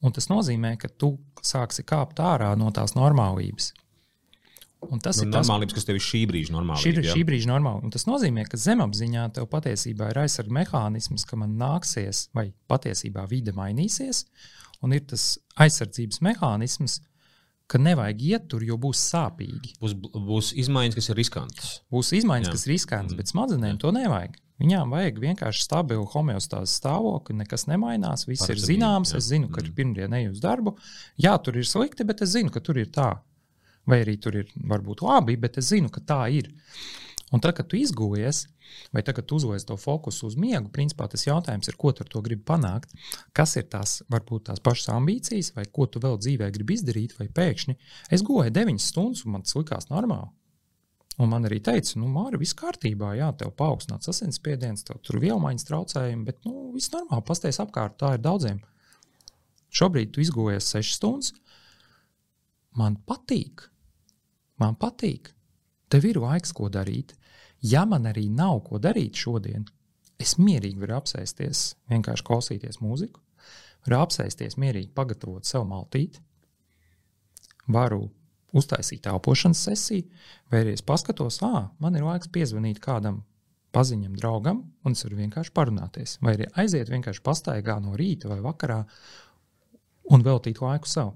[0.05, 3.73] Un tas nozīmē, ka tu sāksi kāpt ārā no tās normālības.
[4.87, 7.03] Un tas nu, ir tas, kas tev ir šī brīža normālība.
[7.03, 7.83] Šī šī brīža normāla.
[7.83, 13.25] Un tas nozīmē, ka zemapziņā tev patiesībā ir aizsardzības mehānisms, ka man nāksies, vai patiesībā
[13.31, 14.23] vide mainīsies,
[14.87, 17.01] un ir tas aizsardzības mehānisms,
[17.69, 19.75] ka nevajag iet tur, jo būs sāpīgi.
[19.83, 19.95] Būs,
[20.29, 21.73] būs izmaiņas, kas ir riskantas.
[21.93, 22.55] Būs izmaiņas, Jā.
[22.57, 23.21] kas ir riskantas, mm.
[23.21, 23.81] bet smadzenēm Jā.
[23.85, 24.39] to nevajag.
[24.59, 29.13] Viņām vajag vienkārši stabilu homeostāzes stāvokli, nekas nemainās, viss Parasti ir zināms.
[29.15, 29.21] Jā.
[29.21, 29.75] Es zinu, ka mm.
[29.77, 30.75] pirmdien eju uz darbu.
[31.21, 33.13] Jā, tur ir slikti, bet es zinu, ka tur ir tā.
[33.89, 36.51] Vai arī tur ir varbūt labi, bet es zinu, ka tā ir.
[37.35, 38.47] Un tad, kad tu izgūjies,
[38.95, 42.23] vai tagad uzliec to fokusu uz miegu, principā tas jautājums ir, ko tu ar to
[42.25, 42.95] gribi panākt,
[43.37, 47.29] kas ir tās, varbūt tās pašas ambīcijas, vai ko tu vēl dzīvē gribi izdarīt, vai
[47.29, 47.77] pēkšņi
[48.17, 50.33] es gūju 9 stundas, un man tas likās normāli.
[51.19, 55.67] Un man arī teica, nu, Mārķis, viss kārtībā, jā, tev paaugstināts asinsspiediens, tev tur vielmaiņas
[55.67, 58.61] traucējumi, bet, nu, viss normāli, pasties apkārt, tā ir daudziem.
[59.75, 61.33] Šobrīd tu izgūjies 6 stundas.
[62.79, 63.67] Man patīk,
[64.63, 65.33] man patīk.
[65.89, 67.15] Tev ir laiks, ko darīt.
[67.65, 69.65] Ja man arī nav ko darīt šodien,
[70.21, 73.23] es mierīgi varu apsēsties, vienkārši klausīties mūziku,
[73.87, 76.23] varu apsēsties mierīgi, pagatavot sev maltīti,
[77.69, 78.07] varu
[78.57, 80.07] uztaisīt elpošanas sesiju,
[80.53, 83.23] vai arī es paskatos, ah, man ir laiks piezvanīt kādam
[83.75, 86.17] paziņam, draugam, un es varu vienkārši parunāties.
[86.25, 88.81] Vai arī aiziet vienkārši pastaigā no rīta vai vakarā
[90.15, 91.13] un veltīt laiku sev.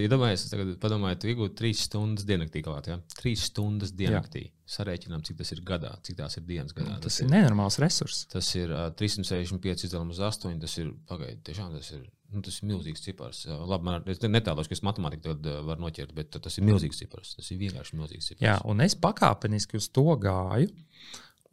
[0.00, 2.88] Ja domājies, es tagad padomāju, tu iegūti trīs stundas diennaktī klāt.
[2.88, 2.96] Ja?
[3.12, 4.46] Trīs stundas diennaktī.
[4.46, 4.58] Jā.
[4.72, 6.94] Sarēķinām, cik tas ir gadā, cik tās ir dienas gadā.
[6.96, 8.22] Tas, tas ir nenormāls resurs.
[8.32, 10.54] Tas ir uh, 365 izdalām uz 8.
[10.62, 12.06] Tas ir, pagaidi, tiešām tas ir.
[12.32, 13.42] Nu, tas ir milzīgs cipars.
[13.68, 17.34] Labi, man ir netālos, ka es matemātiku tad varu noķert, bet tas ir milzīgs cipars.
[17.36, 18.46] Tas ir vienkārši milzīgs cipars.
[18.46, 20.72] Jā, un es pakāpeniski uz to gāju.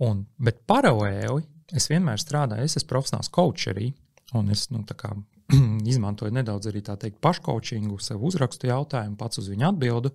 [0.08, 1.44] Un, bet paralēli
[1.76, 3.90] es vienmēr strādāju, es esmu profesionāls coach arī.
[4.40, 4.86] Un es nu,
[5.92, 10.12] izmantoju nedaudz arī teikt, paškaučingu, sev uzrakstu jautājumu, pats uz viņu atbildu.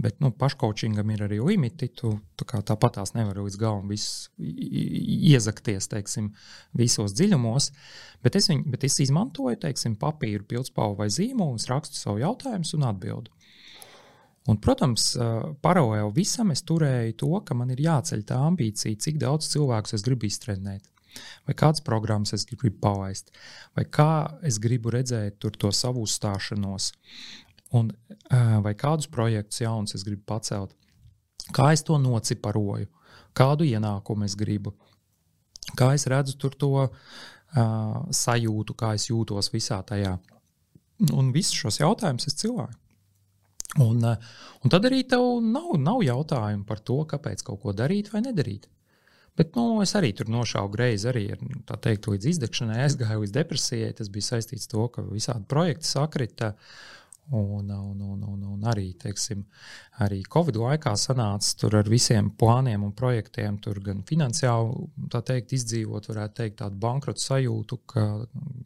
[0.00, 1.90] Bet nu, paškaučingam ir arī limiti.
[1.92, 6.30] Tu tā tāpat tās nevar līdz galam iezakties teiksim,
[6.76, 7.68] visos dziļumos.
[8.24, 12.88] Bet es, viņu, bet es izmantoju teiksim, papīru, pildspalvu vai zīmolu, rakstu savu jautājumu un
[12.88, 13.36] atbildu.
[14.48, 15.12] Un, protams,
[15.60, 20.06] paralēli visam es turēju to, ka man ir jāceļ tā ambīcija, cik daudz cilvēku es
[20.06, 20.88] gribu iztrenēt
[21.48, 23.30] vai kādas programmas es gribu palaist,
[23.76, 26.90] vai kā es gribu redzēt to savu uzstāšanos,
[27.78, 27.92] un,
[28.64, 30.74] vai kādus projektus jaunus es gribu pacelt,
[31.56, 32.88] kā es to nociparoju,
[33.36, 34.74] kādu ienākumu es gribu,
[35.78, 36.90] kā es redzu to uh,
[38.10, 40.18] sajūtu, kā es jūtos visā tajā.
[41.16, 42.76] Un visus šos jautājumus es cilvēku.
[43.78, 48.20] Un, un tad arī tev nav, nav jautājumu par to, kāpēc kaut ko darīt vai
[48.24, 48.66] nedarīt.
[49.38, 51.42] Bet nu, es arī tur nošāvu greizi, arī ar,
[51.82, 53.92] teikt, līdz izdegšanai, aizgāju līdz depresijai.
[53.96, 56.54] Tas bija saistīts ar to, ka visādi projekti sakrita.
[57.30, 59.44] Un, un, un, un, un arī, teiksim,
[60.02, 66.08] arī Covid laikā sanāca tur ar visiem plāniem un projektiem, tur gan finansiāli teikt, izdzīvot,
[66.10, 68.06] varētu teikt, tādu bankrotu sajūtu, ka,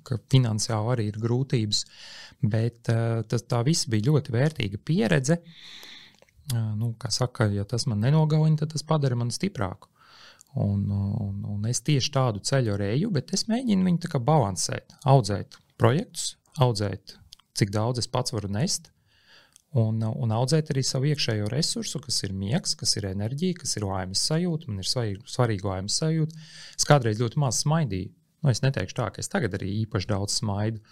[0.09, 1.85] ka finansiāli arī ir grūtības.
[2.41, 5.43] Bet eh, tas, tā viss bija ļoti vērtīga pieredze.
[5.43, 9.93] Eh, nu, kā saka, ja tas man nenogalina, tad tas padara mani stiprāku.
[10.55, 16.37] Un, un, un es tieši tādu ceļu eju, bet es mēģinu viņu balansēt, audzēt projektus,
[16.63, 17.17] audzēt,
[17.59, 18.93] cik daudz es pats varu nest,
[19.75, 23.89] un, un audzēt arī savu iekšējo resursu, kas ir miegs, kas ir enerģija, kas ir
[23.89, 24.71] laimes sajūta.
[24.71, 26.45] Man ir svarīga, svarīga laimes sajūta.
[26.79, 28.13] Es kādreiz ļoti maz smaidīju.
[28.45, 30.83] Nu, es neteikšu tā, ka es tagad arī īpaši daudz smaidu,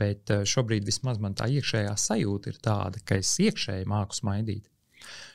[0.00, 4.66] bet eh, šobrīd vismaz man tā iekšējā sajūta ir tāda, ka es iekšēji māku smaidīt.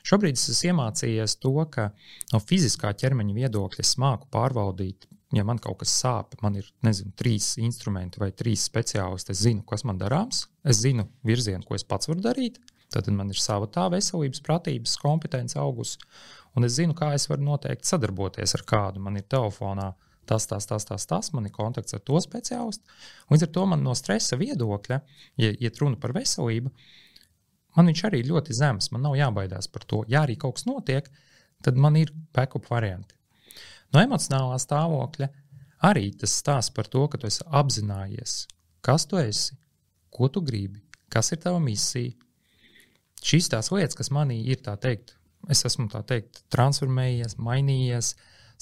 [0.07, 1.89] Šobrīd es esmu iemācījies to, ka
[2.33, 5.07] no fiziskā ķermeņa viedokļa es māku pārvaldīt.
[5.33, 9.33] Ja man kaut kas sāp, man ir nezinu, trīs instrumenti vai trīs speciālisti.
[9.33, 12.59] Es zinu, kas man darāms, es zinu virzienu, ko es pats varu darīt.
[12.93, 15.97] Tad man ir sava tā veselības, pratības, kompetence augusi.
[16.53, 19.01] Un es zinu, kā es varu noteikti sadarboties ar kādu.
[19.01, 19.89] Man ir telefonā
[20.29, 22.86] tas, tas, tas, tas, tas man ir kontakts ar to speciālistu.
[23.33, 24.99] Līdz ar to man no stresa viedokļa,
[25.41, 26.71] ja iet runa par veselību,
[27.77, 28.91] man viņš arī ļoti zems.
[28.93, 30.03] Man nav jābaidās par to.
[30.12, 31.09] Ja arī kaut kas notiek,
[31.63, 33.15] tad man ir backup varianti.
[33.93, 35.29] No emocionālā stāvokļa
[35.86, 38.36] arī tas stāsta par to, ka tu esi apzinājies,
[38.86, 39.57] kas tu esi,
[40.13, 40.81] ko tu gribi,
[41.13, 42.13] kas ir tava misija.
[43.23, 45.13] Šīs tās lietas, kas manī ir, tā teikt,
[45.51, 48.13] es esmu tā teikt, transformējies, mainījies,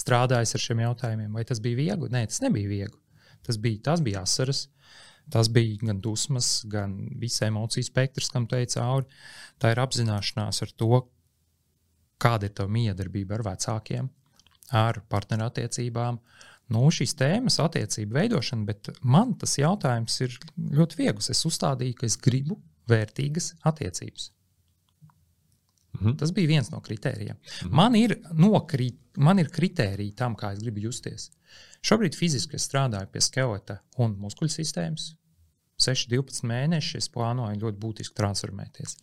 [0.02, 1.32] strādājis ar šiem jautājumiem.
[1.34, 2.12] Vai tas bija viegli?
[2.13, 3.00] Nē, tas nebija viegli.
[3.45, 4.67] Tas bija, tas bija asaras,
[5.32, 9.08] tas bija gan dusmas, gan visa emociju spektrs, kam teica cauri.
[9.62, 11.04] Tā ir apzināšanās ar to,
[12.22, 14.10] kāda ir tava miedarbība ar vecākiem,
[14.78, 16.20] ar partnerattiecībām.
[16.72, 20.38] Nu, šīs tēmas, attiecību veidošana, bet man tas jautājums ir
[20.78, 21.32] ļoti viegls.
[21.34, 24.30] Es uzstādīju, ka es gribu vērtīgas attiecības.
[26.02, 26.17] -hmm.
[26.17, 27.36] Tas bija viens no kritērijiem.
[27.36, 27.72] -hmm.
[27.72, 31.32] man, ir nokrit, man ir kritēriji tam, kā es gribu justies.
[31.84, 35.15] Šobrīd fiziski strādāju pie skeleta un muskuļu sistēmas.
[35.82, 38.98] 6, 12 mēneši es plānoju ļoti būtiski transformēties.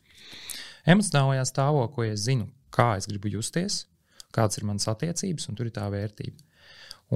[0.88, 3.87] Emocionālajā stāvoklī es zinu, kā es gribu justies,
[4.35, 6.45] kādas ir manas attiecības, un tur ir tā vērtība.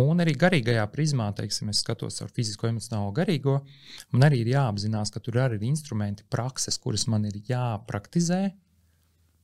[0.00, 3.58] Un arī garīgajā prizmā, teiksim, es skatos ar fizisko, emocionālo, garīgo.
[4.14, 8.46] Man arī ir jāapzinās, ka tur arī ir instrumenti, prakses, kuras man ir jāpraktizē.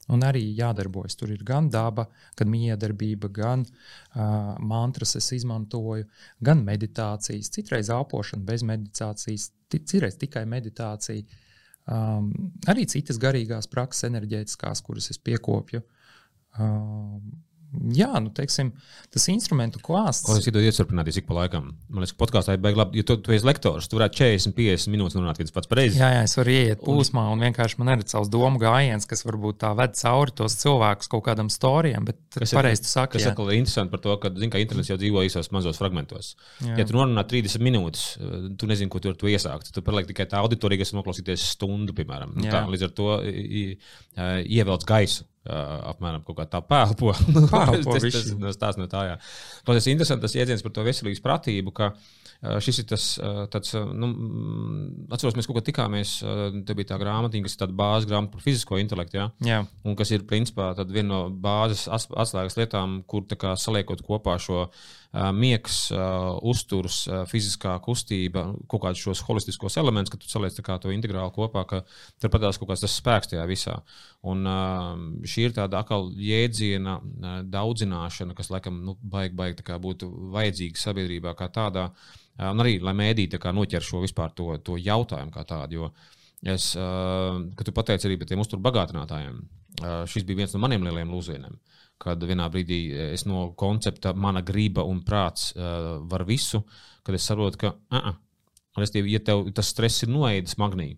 [0.09, 1.19] Un arī jādarbojas.
[1.21, 2.07] Tur ir gan daba,
[2.39, 6.07] gan miedarbība, gan uh, mantras, es izmantoju,
[6.41, 11.45] gan meditācijas, citreiz elpošana bez meditācijas, citreiz tikai meditācija.
[11.89, 12.33] Um,
[12.69, 15.81] arī citas garīgās prakses, enerģētiskās, kuras es piekopju.
[16.59, 17.31] Um,
[17.69, 18.71] Jā, nu, teiksim,
[19.13, 20.25] tas instrumentu klāsts.
[20.25, 21.67] Ko es gribu ieturpināties ik pa laikam?
[21.93, 23.91] Man liekas, ka podkāstā ir baigi labi, jo tu, tu esi lektors.
[23.93, 26.01] Tu varētu 40, 50 minūtes runāt viens pats pareizi.
[26.01, 29.61] Jā, jā, es varu ieiet plūsmā un, vienkārši man ir savs domu gājiens, kas varbūt
[29.67, 32.09] tā ved cauri tos cilvēkus kaut kādam storijam.
[32.09, 33.21] Bet kas pareizi tu saki.
[33.21, 36.35] Tas ir interesanti par to, ka, zin, ka internets jau dzīvo īsos mazos fragmentos.
[36.65, 36.81] Jā.
[36.81, 38.07] Ja tu runā 30 minūtes,
[38.57, 39.75] tu nezini, ko tu ar to iesākt.
[39.77, 42.33] Tu paliek tikai tā auditorija, kas noklausīties stundu, piemēram.
[42.39, 47.15] Nu, tā, līdz ar to ievelc gaisu apmēram tā pēlpo.
[47.51, 49.19] tas, tas, tas, tas no tā, jā.
[49.69, 51.93] Tas ir interesants tas jēdziens par to veselīgu pratību, ka
[52.63, 53.05] šis ir tas,
[53.51, 54.09] tāds, nu,
[55.11, 56.13] atceros, mēs kaut kā tikāmies,
[56.67, 59.27] te bija tā grāmatiņa, kas ir tāda bāzes grāmata par fizisko intelektu, jā?
[59.43, 59.65] Jā.
[59.83, 64.69] un kas ir principā viena no bāzes atslēgas lietām, kur kā, saliekot kopā šo
[65.13, 65.89] miegs,
[66.45, 71.81] uzturs, fiziskā kustība, kaut kādus šos holistiskos elementus, ka tu saliec to integrāli kopā, ka
[72.21, 73.79] tur padās kaut kāds spēks tajā visā.
[74.29, 74.45] Un
[75.25, 76.99] šī ir tāda atkal jēdziena
[77.49, 81.89] daudzināšana, kas laikam nu, baigi, baigi būtu vajadzīga sabiedrībā kā tādā.
[82.39, 85.75] Un arī, lai mēdīte noķer šo vispār to, to jautājumu kā tādu.
[85.81, 85.91] Jo
[86.45, 89.41] es, kad tu pateici arī par tiem uzturbagātinātājiem,
[90.07, 91.57] šis bija viens no maniem lielajiem lūzieniem.
[91.57, 92.81] Uh, kad vienā brīdī
[93.13, 96.63] es no koncepta mana griba un prāts uh, var visu,
[97.07, 98.17] kad es saprotu, ka, uh -uh,
[98.79, 100.97] restīvi, ja tev tas stress ir noēdis magnīju,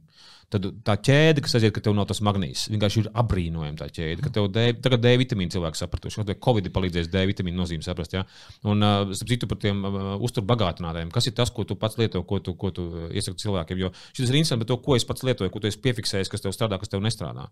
[0.51, 4.25] tad tā ķēde, kas aiziet, ka tev nav tas magnīs, vienkārši ir apbrīnojama tā ķēde.
[4.25, 7.87] Ka tev D, tagad D vitamīnu cilvēks sapratuši, ka Covid ir palīdzējis D vitamīnu nozīmi
[7.87, 8.17] saprast.
[8.19, 8.25] Ja?
[8.67, 12.25] Un, uh, starp citu, par tiem uh, uzturbagātinātājiem, kas ir tas, ko tu pats lieto,
[12.27, 13.85] ko tu, ko tu iesaki cilvēkiem.
[13.85, 16.43] Jo šis ir interesanti par to, ko es pats lietoju, ko tu esi piefiksējis, kas
[16.43, 17.47] tev strādā, kas tev nestrādā.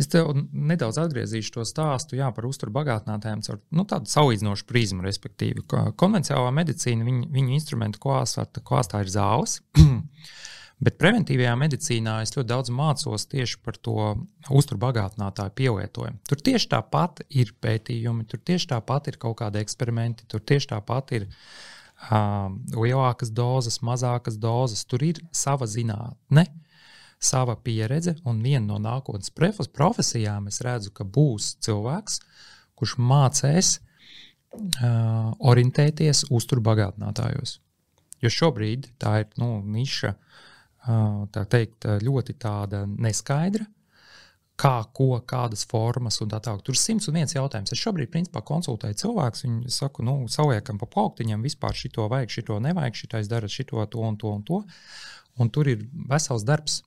[0.00, 5.04] Es tev nedaudz atgriezīšu to stāstu jā, par uzturbagātinātājiem caur nu, tādu salīdzinošu prizmu.
[5.04, 5.66] Respektīvi,
[6.00, 9.58] konvencionālā medicīna, viņu, viņu instrumentu klāstā ir zāles.
[10.84, 13.96] Bet preventīvajā medicīnā es ļoti daudz mācos tieši par to
[14.48, 16.22] uzturbagātinātāju pielietojumu.
[16.24, 21.12] Tur tieši tāpat ir pētījumi, tur tieši tāpat ir kaut kādi eksperimenti, tur tieši tāpat
[21.18, 24.86] ir uh, lielākas dozes, mazākas dozes.
[24.88, 26.48] Tur ir sava zinātne.
[26.48, 26.69] Uh,
[27.20, 29.32] sava pieredze, un viena no nākotnes
[29.76, 32.20] profesijām es redzu, ka būs cilvēks,
[32.80, 37.58] kurš mācīs uh, orientēties uzturbagātinātājos.
[38.24, 43.68] Jo šobrīd tā ir nu, niša, uh, tā teikt, ļoti tāda neskaidra.
[44.60, 46.60] Kā, ko, kādas formas un tā tālāk.
[46.60, 47.70] Tur ir simts un viens jautājums.
[47.72, 49.40] Es šobrīd, principā, konsultēju cilvēku.
[49.46, 54.04] Viņu saku, nu, saliekam pa plauktiņam, vispār šito vajag, šito nevajag, šitais dara šito, to
[54.04, 54.60] un to un to.
[55.40, 56.82] Un tur ir vesels darbs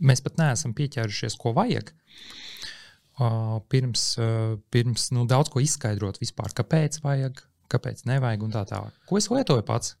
[0.00, 1.92] mēs pat neesam pieķērušies, ko vajag.
[3.14, 8.64] Uh, pirms, uh, pirms nu, daudz ko izskaidrot vispār, kāpēc vajag, kāpēc nevajag un tā
[8.66, 8.96] tālāk.
[9.06, 9.94] Ko es lietoju pats?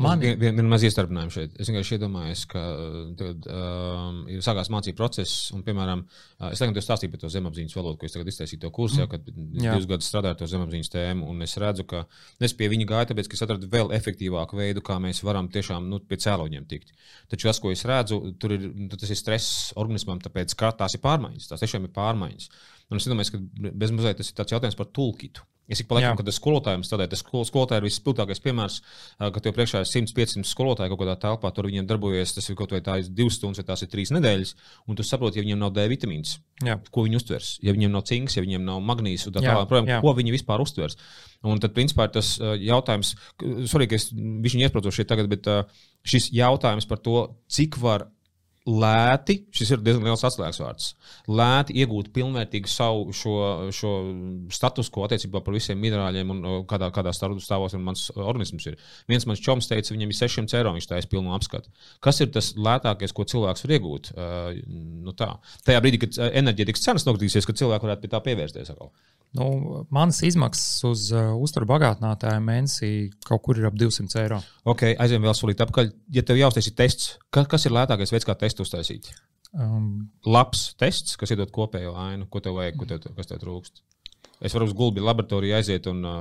[0.00, 1.56] Man ir vien, vien maz iestarpinājumi šeit.
[1.60, 2.60] Es vienkārši iedomājos, ka
[3.20, 6.06] tagad um, ir sākās mācību process, un, piemēram,
[6.48, 9.02] es tagad stāstīju par to zemapziņas valodu, ko es tagad iztaisīju to kursu, mm.
[9.02, 9.74] jau, kad Jā.
[9.74, 12.02] divus gadus strādāju ar to zemapziņas tēmu, un es redzu, ka
[12.48, 15.92] es pie viņa gāju, tāpēc, ka es atradu vēl efektīvāku veidu, kā mēs varam tiešām
[15.92, 16.96] nu, pie cēloņiem tikt.
[17.30, 21.04] Taču tas, ko es redzu, tur ir, tas ir stress organismam, tāpēc, ka tās ir
[21.04, 22.50] pārmaiņas, tās tiešām ir pārmaiņas.
[22.90, 25.44] Un es domāju, ka bez mazliet tas ir tāds jautājums par tulkitu.
[25.70, 28.78] Es ik pa laikam, kad es skolotājiem strādāju, tas skol, skolotāji ir visspilgtākais piemērs,
[29.20, 32.74] kad tev priekšā ir 100-500 skolotāji kaut kādā telpā, tur viņiem darbojas, tas ir kaut
[32.74, 34.54] vai tā ir divas stundas, vai tās ir trīs nedēļas,
[34.90, 36.76] un tu saproti, ja viņiem nav D vitamīns, jā.
[36.90, 39.96] ko viņi uztvers, ja viņiem nav cinks, ja viņiem nav magnīs, un tā tālāk, protams,
[40.02, 40.98] ko viņi vispār uztvers.
[41.46, 43.14] Un tad, principā, ir tas jautājums,
[43.70, 45.46] sorry, ka es viņu iesprotošu šeit tagad, bet
[46.04, 48.10] šis jautājums par to, cik var
[48.68, 50.88] lēti, šis ir diezgan liels atslēgas vārds,
[51.32, 53.34] lēti iegūt pilnvērtīgu savu šo,
[53.72, 53.92] šo
[54.52, 58.76] statusu, ko attiecībā par visiem minerāļiem un kādā, kādā stāvoklī mans organisms ir.
[59.08, 61.72] Viens mans čoms teica, viņam ir 600 eiro, viņš taisa pilnu apskatu.
[62.04, 64.12] Kas ir tas lētākais, ko cilvēks var iegūt?
[64.12, 64.50] Uh,
[65.06, 65.32] nu tā.
[65.64, 68.74] Tajā brīdī, kad enerģētikas cenas nokritīsies, ka cilvēki varētu pie tā pievērsties.
[68.74, 68.92] Atkal.
[69.32, 72.90] Nu, manas izmaksas uz uh, uzturu bagātinātāju mēnesī
[73.22, 74.40] kaut kur ir ap 200 eiro.
[74.66, 75.92] Ok, aizvien vēl solīt apakaļ.
[76.16, 79.12] Ja tev jāuztaisa tests, ka, kas ir lētākais veids, kā testu uztaisīt?
[79.50, 83.82] Um, Labs tests, kas iedod kopējo ainu, ko tev vajag, ko tev, kas tev trūkst.
[84.40, 86.20] Es varu uz gulbi laboratorijā aiziet un uh,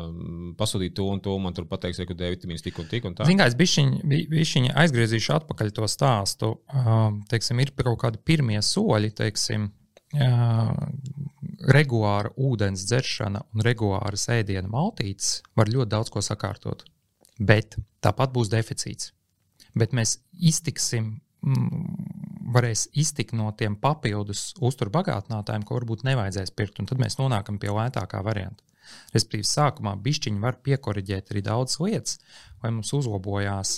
[0.59, 1.35] pasūtīt to un to.
[1.39, 3.05] Man tur pateiks, ka D vitamīns tik un tik.
[3.07, 6.49] Un Ziniet, es bišķiņi aizgriezīšu atpakaļ to stāstu.
[6.67, 9.69] Uh, teiksim, ir kaut kādi pirmie soļi, teiksim,
[11.69, 16.83] regulāra ūdens dzeršana un regulāra ēdiena maltītes var ļoti daudz ko sakārtot.
[17.39, 19.13] Bet tāpat būs deficīts.
[19.77, 21.19] Bet mēs iztiksim,
[22.53, 26.81] varēs iztikt no tiem papildus uzturbagātinātājiem, ko varbūt nevajadzēs pirkt.
[26.89, 28.65] Tad mēs nonākam pie lētākā varianta.
[29.13, 32.17] Respektīvi, sākumā bišķiņi var piekoriģēt arī daudzas lietas,
[32.63, 33.75] vai mums uzlabojās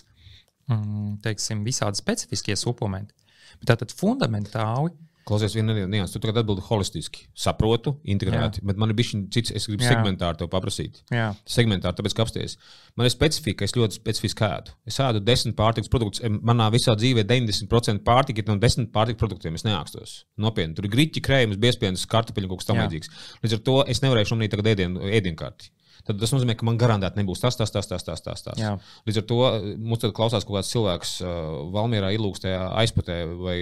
[1.26, 3.15] teiksim, visādi specifiskie suplementi.
[3.59, 4.93] Bet tātad fundamentāli
[5.32, 6.11] Klausies, viena nianses.
[6.11, 7.23] Tu tagad atbildi holistiski.
[7.39, 8.59] Saprotu, integrēti.
[8.59, 8.67] Jā.
[8.67, 9.93] Bet man ir bijis cits, es gribu Jā.
[9.93, 10.99] segmentāri tev paprasīt.
[11.13, 11.29] Jā.
[11.47, 12.57] Segmentāri, tāpēc, ka apsties.
[12.99, 14.75] Man ir specifika, es ļoti specifiski ēdu.
[14.91, 16.25] Es ēdu desmit pārtikas produktus.
[16.43, 19.55] Manā visā dzīvē 90% pārtika ir no desmit pārtikas produktiem.
[19.55, 20.17] Es neākstos.
[20.41, 20.75] Nopietni.
[20.75, 23.13] Tur ir grīķi, krējums, biezpienas, kartupeļu kaut kas tamlīdzīgs.
[23.45, 25.71] Līdz ar to es nevarēšu nominēt tagad ēdienu, ēdienkarti
[26.08, 28.06] tad tas nozīmē, ka man garantēti nebūs tas, tas, tas, tas.
[28.08, 28.60] tas, tas, tas.
[28.60, 28.74] Jā.
[29.08, 31.32] Līdz ar to eh, mums klausās kaut kāds cilvēks uh,
[31.74, 33.58] Valmjerā, Ilūgstajā aizputē vai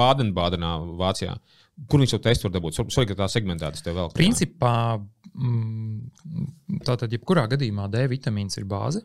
[0.00, 1.36] Bādenbādenā, Vācijā.
[1.90, 2.78] Kur viņš to testu var dabūt?
[2.78, 4.14] Sorry, ka tā segmentētas tev vēl.
[4.16, 4.72] Principā,
[5.34, 9.04] mm, tātad, jebkurā gadījumā D vitamīns ir bāze.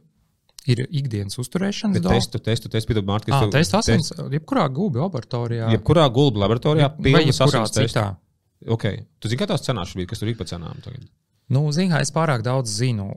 [0.70, 2.20] Ir ikdienas uzturēšanas doma.
[2.20, 3.54] Testu, testu, testu, Mārtiņ, kas tev...
[3.56, 4.28] Testu asins, test...
[4.38, 5.72] jebkurā gulbi laboratorijā.
[5.74, 8.12] Jebkurā gulbi laboratorijā, pilnas asins testā.
[8.70, 8.86] Ok.
[9.18, 11.08] Tu zini, kā tās cenās šobrīd, kas tur ir pa cenām tagad?
[11.52, 13.10] Nu, Ziniet, es pārāk daudz zinu.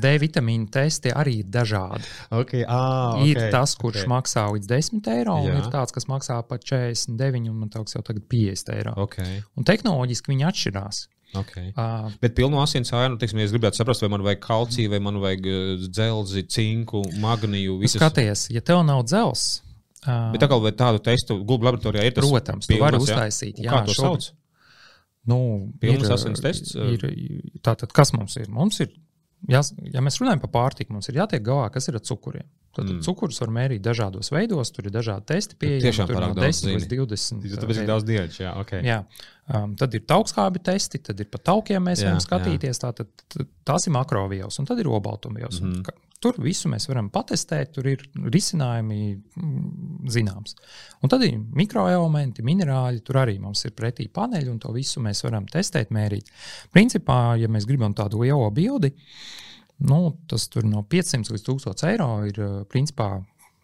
[0.00, 2.02] D vitamīna testi arī ir dažādi.
[2.32, 4.10] Okay, ah, okay, ir tas, kurš okay.
[4.10, 5.52] maksā līdz 10 eiro, Jā.
[5.52, 8.94] un ir tāds, kas maksā pat 49, un man liekas, jau tagad 50 eiro.
[9.04, 9.42] Okay.
[9.58, 11.02] Un tehnoloģiski viņi atšķirās.
[11.36, 11.70] Okay.
[11.76, 15.02] Uh, Bet pilnu asins ainu, teiksim, ja es gribētu saprast, vai man vajag kalciju, vai
[15.04, 15.46] man vajag
[15.86, 17.78] dzelzi, cinku, magniju.
[17.84, 18.00] Visas...
[18.00, 19.60] Skaties, ja tev nav dzelzs.
[20.00, 23.60] Uh, Bet tā kā tādu testu Google laboratorijā ir tas, protams, pilnas, tu vari uztaisīt.
[23.60, 24.30] Jā, jā, to sauc?
[25.28, 25.40] Nu,
[26.80, 27.04] ir.
[27.10, 28.48] Ir, tātad, kas mums ir?
[28.52, 28.94] Mums ir
[29.48, 29.60] jā,
[29.92, 32.48] ja mēs runājam par pārtiku, mums ir jātiek galā, kas ir ar cukuriem.
[32.70, 33.00] Tad mm.
[33.02, 35.82] cukurus var mērīt dažādos veidos, tur ir dažādi testi pieejami.
[35.88, 37.48] Tiešām tur no 10 līdz 20.
[37.64, 38.36] Tāpēc ir daudz dieļu.
[38.44, 38.84] Jā, okay.
[38.86, 39.00] jā.
[39.50, 42.78] Um, tad ir taukskābi testi, tad ir pa taukiem mēs jā, varam skatīties.
[42.84, 45.58] Tā, tad, tās ir makrovielas, un tad ir obaltumvielas.
[45.64, 45.82] Mm.
[46.20, 50.52] Tur visu mēs varam patestēt, tur ir risinājumi mm, zināms.
[51.00, 55.24] Un tad ir mikroelementi, minerāļi, tur arī mums ir pretī paneļi, un to visu mēs
[55.24, 56.28] varam testēt, mērīt.
[56.76, 58.92] Principā, ja mēs gribam tādu lielo bildi,
[59.88, 63.14] nu, tas tur no 500 līdz 1000 eiro ir principā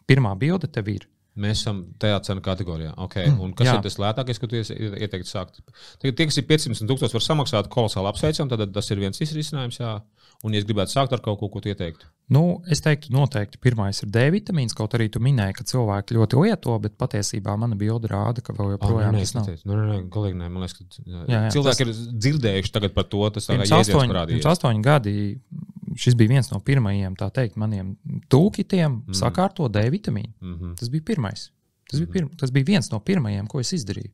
[0.09, 1.05] pirmā bilde tev ir.
[1.37, 2.95] Mēs esam tajā cenu kategorijā.
[3.05, 3.29] Okay.
[3.29, 3.77] Mm, Un kas jā.
[3.77, 5.61] ir tas lētākais, ko jūs ieteikt sākt?
[6.01, 9.21] Tagad tie, kas ir 500 un 1000, var samaksāt kolosāli apsveicam, tad tas ir viens
[9.21, 9.77] izrisinājums.
[9.83, 9.99] Jā.
[10.41, 12.09] Un, ja es gribētu sākt ar kaut ko, ko tu ieteiktu?
[12.27, 14.73] Nu, es teiktu, noteikti pirmais ir D vitamīns.
[14.75, 18.73] Kaut arī tu minēji, ka cilvēki ļoti lieto, bet patiesībā mana bilde rāda, ka vēl
[18.73, 19.47] joprojām oh, tas nav.
[19.63, 22.01] Nu, nē, nē, kolēģi, nē, man liekas, ka jā, jā, cilvēki tas...
[22.03, 23.23] ir dzirdējuši tagad par to.
[23.37, 25.15] Tas ir astoņi, astoņi gadi.
[25.97, 27.95] Šis bija viens no pirmajiem, tā teikt, maniem
[28.29, 29.15] tūkītiem mm.
[29.17, 30.33] sakārto D vitamīnu.
[30.43, 30.75] Mm -hmm.
[30.81, 31.47] Tas bija pirmais.
[31.87, 32.11] Tas, mm -hmm.
[32.11, 32.29] bija mhm.
[32.29, 32.39] pir...
[32.43, 34.11] tas bija viens no pirmajiem, ko es izdarīju.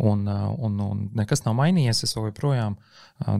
[0.00, 1.98] Un, uh, un, un nekas nav mainījies.
[2.06, 3.34] Es joprojām uh,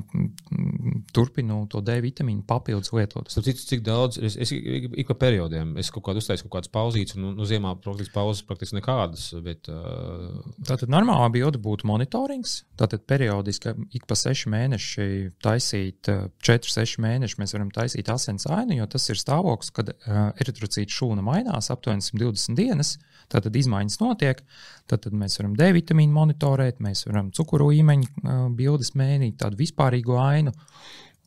[1.16, 3.30] turpinu to D vitamīnu papildus lietot.
[3.32, 7.16] Cik, cik daudz, es, es ik pa periodiem, es kaut kādu uztaisu kaut kādas pauzītes,
[7.16, 9.30] un nu, ziemā praktiski pauzes praktiski nekādas.
[9.46, 10.36] Bet, uh...
[10.68, 12.59] Tātad normālā bilde būtu monitorings.
[12.80, 15.09] Tātad periodiski ik pa seši mēneši
[15.40, 16.12] taisīt,
[16.44, 20.92] četri, seši mēneši mēs varam taisīt asins ainu, jo tas ir stāvoklis, kad uh, eritrocīta
[20.92, 22.98] šūna mainās aptuveni 120 dienas.
[23.30, 24.42] Tātad izmaiņas notiek.
[24.90, 30.18] Tad, mēs varam D vitamīnu monitorēt, mēs varam cukuru līmeņu uh, bildes mēnīt, tādu vispārīgu
[30.20, 30.54] ainu.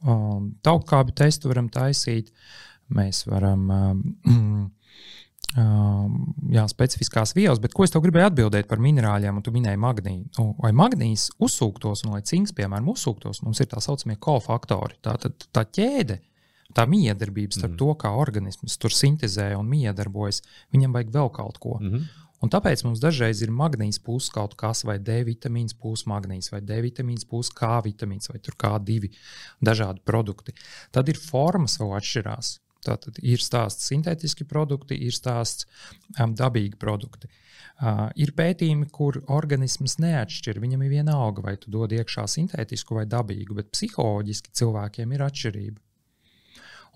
[0.04, 2.34] Taukābi testu varam taisīt.
[2.94, 3.70] Mēs varam
[6.58, 10.28] jā, specifiskās vielas, bet ko es tev gribēju atbildēt par minerāļiem, un tu minēji magnīnu.
[10.38, 14.98] Nu, vai magnīs uzsūktos, un lai cinks, piemēram, uzsūktos, mums ir tā saucamie kofaktori.
[15.06, 16.20] Tā, tā, tā ķēde,
[16.76, 17.80] tā miedarbība starp mm.
[17.82, 20.42] to, kā organisms tur sintēzē un miedarbojas,
[20.74, 21.78] viņam vajag vēl kaut ko.
[21.82, 22.12] Mm -hmm.
[22.44, 26.60] Un tāpēc mums dažreiz ir magnīts pūs kaut kas, vai D vitamīns pūs magnīts, vai
[26.62, 29.14] D vitamīns pūs K vitamīns, vai tur kā divi
[29.64, 30.52] dažādi produkti.
[30.92, 32.60] Tad ir formas vēl atšķirās.
[32.84, 35.64] Tātad ir stāsts sintētiski produkti, ir stāsts
[36.20, 37.32] um, dabīgi produkti.
[37.74, 40.60] Uh, ir pētījumi, kur organisms neatšķir.
[40.60, 45.24] Viņam ir viena auga, vai tu dod iekšā sintētisku vai dabīgu, bet psiholoģiski cilvēkiem ir
[45.30, 45.80] atšķirība.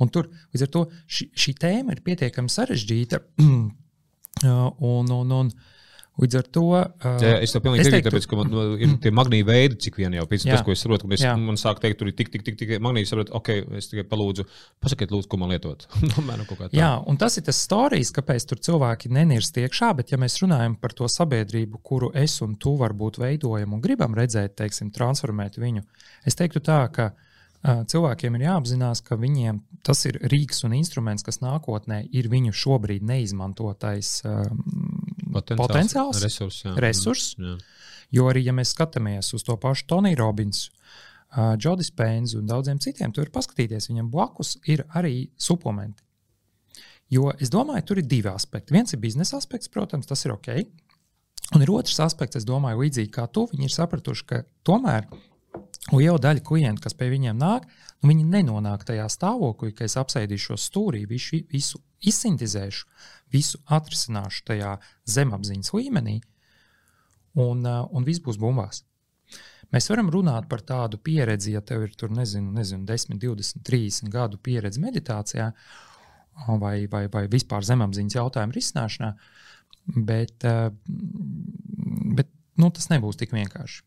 [0.04, 3.24] Un tur līdz ar to šī, šī tēma ir pietiekami sarežģīta.
[4.46, 5.52] un, un, un,
[6.18, 6.62] Līdz ar to.
[6.74, 10.00] Uh, jā, es tam pilnīgi piekrītu, tāpēc, ka man nu, ir tie magnīti veidi, cik
[10.02, 12.32] vien jau pēc tam, ko es saprotu, ka es, man sāk teikt, tur ir tik,
[12.34, 14.48] tik, tik, tik magnīti, saprotu, ok, es tikai palūdzu,
[14.82, 15.86] pasakiet, lūdzu, ko man lietot.
[16.08, 16.24] Nu,
[16.74, 20.78] jā, un tas ir tas stāstījums, kāpēc tur cilvēki nenirst iekšā, bet ja mēs runājam
[20.82, 25.86] par to sabiedrību, kuru es un tu varbūt veidojam un gribam redzēt, teiksim, transformēt viņu,
[26.26, 27.12] es teiktu tā, ka
[27.64, 33.06] cilvēkiem ir jāapzinās, ka viņiem tas ir rīks un instruments, kas nākotnē ir viņu šobrīd
[33.08, 36.64] neizmantotais potenciāls, potenciāls resurs.
[36.66, 36.76] Jā.
[36.84, 37.58] resurs jā.
[38.16, 40.72] Jo arī, ja mēs skatāmies uz to pašu Toniju Robinsu,
[41.60, 46.06] Džodis Pēns un daudziem citiem, tur ir paskatīties, viņam blakus ir arī suplementi.
[47.12, 48.76] Jo es domāju, tur ir divi aspekti.
[48.76, 50.50] Viens ir biznesa aspekts, protams, tas ir ok.
[51.56, 55.08] Un ir otrs aspekts, es domāju, līdzīgi kā tu, viņi ir sapratuši, ka tomēr
[55.94, 57.68] liela daļa klientu, kas pie viņiem nāk,
[58.02, 62.86] nu, viņi nenonāk tajā stāvoklī, ka es apsēdīšos stūrī, visu, visu izsintēzēšu,
[63.34, 64.76] visu atrisināšu tajā
[65.10, 66.20] zemapziņas līmenī,
[67.38, 68.84] un, uh, un viss būs bumbās.
[69.74, 74.12] Mēs varam runāt par tādu pieredzi, ja tev ir tur, nezinu, nezinu 10, 20, 30
[74.14, 75.50] gadu pieredze meditācijā
[76.62, 79.12] vai, vai, vai vispār zemapziņas jautājumu risināšanā,
[80.08, 80.70] bet, uh,
[82.16, 83.84] bet nu, tas nebūs tik vienkārši.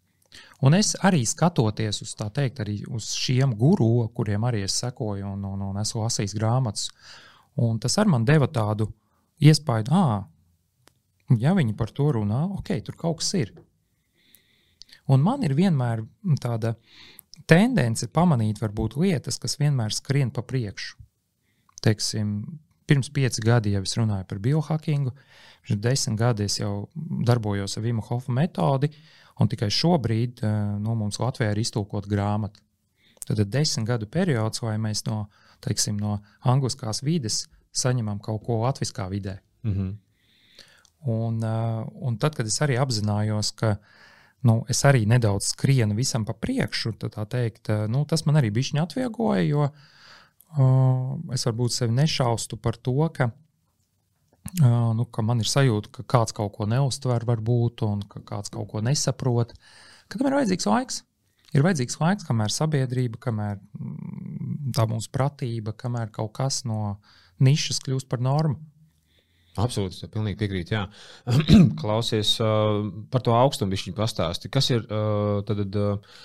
[0.62, 5.44] Un es arī skatoties uz, teikt, arī uz šiem guru, kuriem arī es sekoju un,
[5.44, 6.90] un, un esmu lasījis grāmatas,
[7.82, 8.86] tas arī man deva tādu
[9.42, 10.22] iespēju, ah,
[11.40, 13.54] ja viņi par to runā, ok, tur kaut kas ir.
[15.10, 16.04] Un man ir vienmēr
[16.42, 16.76] tāda
[17.50, 20.98] tendence pamanīt, varbūt lietas, kas vienmēr skrien pa priekšu.
[21.82, 22.34] Teiksim,
[22.86, 25.14] pirms pieci gadi jau es runāju par biohackingu,
[25.64, 26.90] pirms desmit gadi es jau
[27.26, 28.92] darbojos ar Vimu Hofu metodi,
[29.40, 32.60] un tikai šobrīd eh, nu, mums Latvijā ir iztulkota grāmata.
[33.26, 35.24] Tad ir desmit gadu periods, lai mēs no,
[35.64, 36.18] teiksim, no
[36.48, 37.44] angliskās vides
[37.76, 39.38] saņemam kaut ko latviskā vidē.
[39.62, 39.96] Mm -hmm.
[41.06, 43.76] un, uh, un tad, kad es arī apzinājos, ka
[44.42, 46.92] nu, es arī nedaudz skrienu visam pa priekšu,
[47.28, 52.76] teikt, uh, nu, tas man arī bija atviegloja, jo uh, es varbūt sevi nešaustu par
[52.76, 53.30] to, ka,
[54.96, 58.68] nu, ka man ir sajūta, ka kāds kaut ko neuztver, varbūt, un ka kāds kaut
[58.72, 59.54] ko nesaprot.
[60.10, 61.02] Kad man ir vajadzīgs laiks,
[61.54, 66.98] ir vajadzīgs laiks, kamēr sabiedrība, kamēr mm, tā mūsu pratība, kamēr kaut kas no
[67.40, 68.58] nišas kļūst par normu.
[69.58, 70.82] Absolūti, es pilnīgi piekrītu.
[71.80, 74.52] Klausies uh, par to augstumu, viņš pastāstīja.
[74.54, 76.20] Kas ir uh, tad, uh,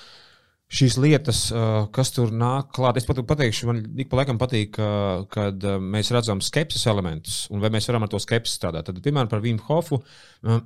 [0.71, 2.97] šīs lietas, uh, kas tur nāk klāt?
[2.97, 7.43] Es pat pateikšu, man ik pa laikam patīk, uh, kad uh, mēs redzam skepses elementus,
[7.53, 8.89] un vai mēs varam ar to skepsi strādāt.
[8.89, 10.01] Tad, piemēram, par Vīmu Hofu.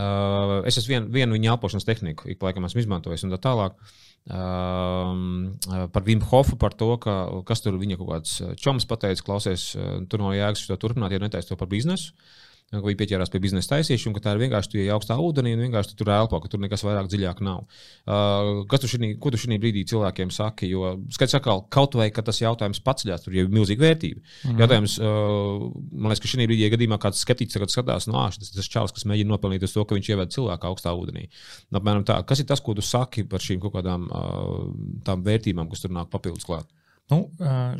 [0.00, 3.38] Uh, es esmu vienu, vienu viņa elpošanas tehniku, ik pa laikam esmu izmantojis, un tā
[3.42, 3.74] tālāk.
[3.74, 5.56] Uh, Um,
[5.90, 7.14] par Vimu Hofu, par to, ka,
[7.48, 9.72] kas tur viņa kaut kāds čoms pateica, klausies,
[10.12, 12.12] tur nav jēgas to turpināt, ja netaisa to par biznesu.
[12.70, 15.56] Ka viņi pieķērās pie biznesa taisīšanas, un ka tā ir vienkārši tu ej augstā ūdenī
[15.56, 17.64] un vienkārši tu tur elpo, ka tur nekas vairāk dziļāk nav.
[18.06, 20.68] Uh, kas tu šinī, ko tu šajā brīdī cilvēkiem saki?
[20.70, 24.22] Jo, skaidrs, atkal, kaut vai tas jautājums pats ceļās, tur jau ir milzīga vērtība.
[24.22, 24.62] Mm -hmm.
[24.62, 28.62] Jautājums, uh, man liekas, ka šī brīdī, ja gadījumā kāds skeptiķis skatās, no āršas, tas
[28.62, 31.26] ir čels, kas mēģina nopelnīt to, ka viņš ievada cilvēku augstā ūdenī.
[31.74, 35.82] Apmēram tā, kas ir tas, ko tu saki par šīm kaut kādām uh, vērtībām, kas
[35.82, 36.70] tur nāk papildus klāt?
[37.10, 37.74] Nu, uh,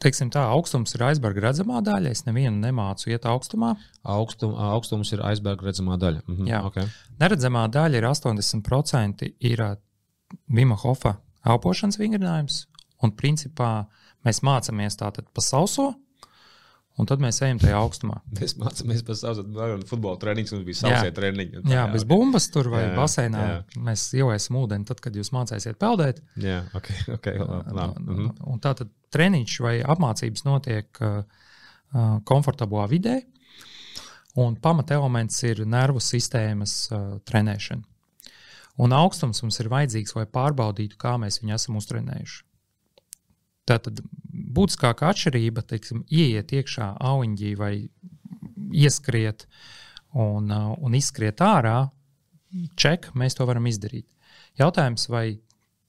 [0.00, 2.14] Teiksim tā, augstums ir aizberga redzamā daļa.
[2.14, 3.74] Es nevienu nemācu iet augstumā.
[4.08, 6.22] Augstum, augstums ir aizberga redzamā daļa.
[6.24, 6.88] Mhm, Jā, okay.
[7.20, 9.64] neredzamā daļa ir 80% ir
[10.48, 12.62] Vima Hofa elpošanas vingrinājums.
[13.04, 13.86] Un principā
[14.24, 15.90] mēs mācāmies tātad pa sauso,
[16.98, 18.18] Un tad mēs ejam tajā augstumā.
[18.36, 19.44] Mēs mācāmies par savu
[19.88, 21.62] futbola treniņu, mums bija sausie treniņi.
[21.62, 23.44] Jā, jā, bez bumbas tur vai jā, baseinā.
[23.46, 23.82] Jā.
[23.86, 26.20] Mēs ieliesim ūdeni, tad, kad jūs mācīsiet peldēt.
[26.42, 26.90] Jā, ok.
[27.16, 28.02] okay labi, labi.
[28.04, 28.34] Un, mhm.
[28.52, 33.20] un tā tad treniņš vai apmācības notiek uh, uh, komfortablā vidē.
[34.40, 37.86] Un pamatelements ir nervu sistēmas uh, trenēšana.
[38.80, 42.44] Un augstums mums ir vajadzīgs, lai pārbaudītu, kā mēs viņu esam uztrenējuši.
[43.70, 44.00] Tātad
[44.56, 47.74] būtiskākā atšķirība, teiksim, ieiet iekšā auņģī vai
[48.74, 49.46] ieskriet
[50.18, 51.76] un, uh, un izskriet ārā,
[52.80, 54.08] ček, mēs to varam izdarīt.
[54.58, 55.40] Jautājums, vai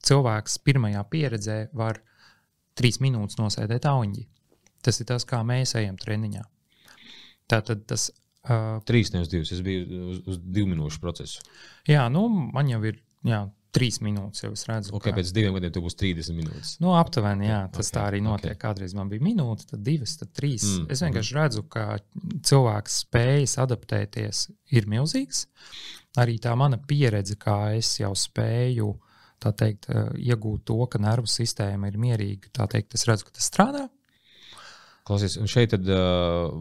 [0.06, 2.00] cilvēks pirmajā pieredzē var
[2.78, 4.26] trīs minūtes nosēdēt auņģi.
[4.82, 6.42] Tas ir tas, kā mēs ejam treniņā.
[7.50, 8.10] Tātad tas.
[8.42, 9.52] Uh, Trīs, nevis divas.
[9.54, 11.44] Es biju uz, uz divu minūšu procesu.
[11.86, 14.44] Jā, nu, man jau ir jā, trīs minūtes.
[14.44, 16.74] Jau es redzu, okay, ka pēc diviem gadiem tur būs 30 minūtes.
[16.82, 18.52] Nu, aptuveni, jā, tas okay, tā arī notiek.
[18.52, 18.60] Okay.
[18.66, 20.66] Kādreiz man bija minūte, tad divas, tad trīs.
[20.68, 21.40] Mm, es vienkārši mm.
[21.40, 21.86] redzu, ka
[22.50, 24.44] cilvēks spējas adaptēties
[24.76, 25.46] ir milzīgs.
[26.20, 28.92] Arī tā mana pieredze, kā es jau spēju
[29.42, 29.88] teikt,
[30.22, 32.52] iegūt to, ka nervu sistēma ir mierīga.
[32.54, 33.88] Tā teikt, es redzu, ka tas strādā.
[35.02, 35.88] Klausies, un šeit, tad,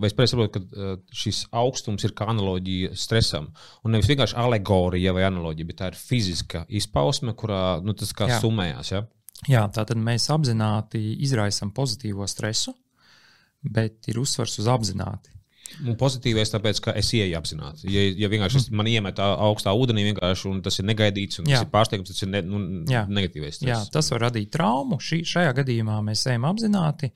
[0.02, 3.52] vai es saprotu, ka šis augstums ir kā analoģija stresam?
[3.86, 8.32] Un nevis vienkārši alegorija vai analoģija, bet tā ir fiziska izpausme, kurā nu, tas kā
[8.32, 8.39] Jā.
[8.42, 8.94] summējās.
[8.96, 9.04] Ja?
[9.50, 12.74] Jā, tā tad mēs apzināti izraisām pozitīvo stresu,
[13.62, 15.34] bet ir uzsvars uz apzināti.
[15.86, 17.88] Un pozitīvais, tāpēc, ka es ieeju apzināti.
[17.91, 18.78] Ja, ja vienkārši mm.
[18.78, 20.05] man iemet augstā ūdenī,
[20.49, 21.59] un tas ir negaidīts, un Jā.
[21.59, 23.03] tas ir pārsteigums, tas ir ne, nu, Jā.
[23.09, 23.61] negatīvais.
[23.61, 23.67] Tas.
[23.69, 24.99] Jā, tas var radīt traumu.
[25.01, 27.11] Šī, šajā gadījumā mēs ejam apzināti.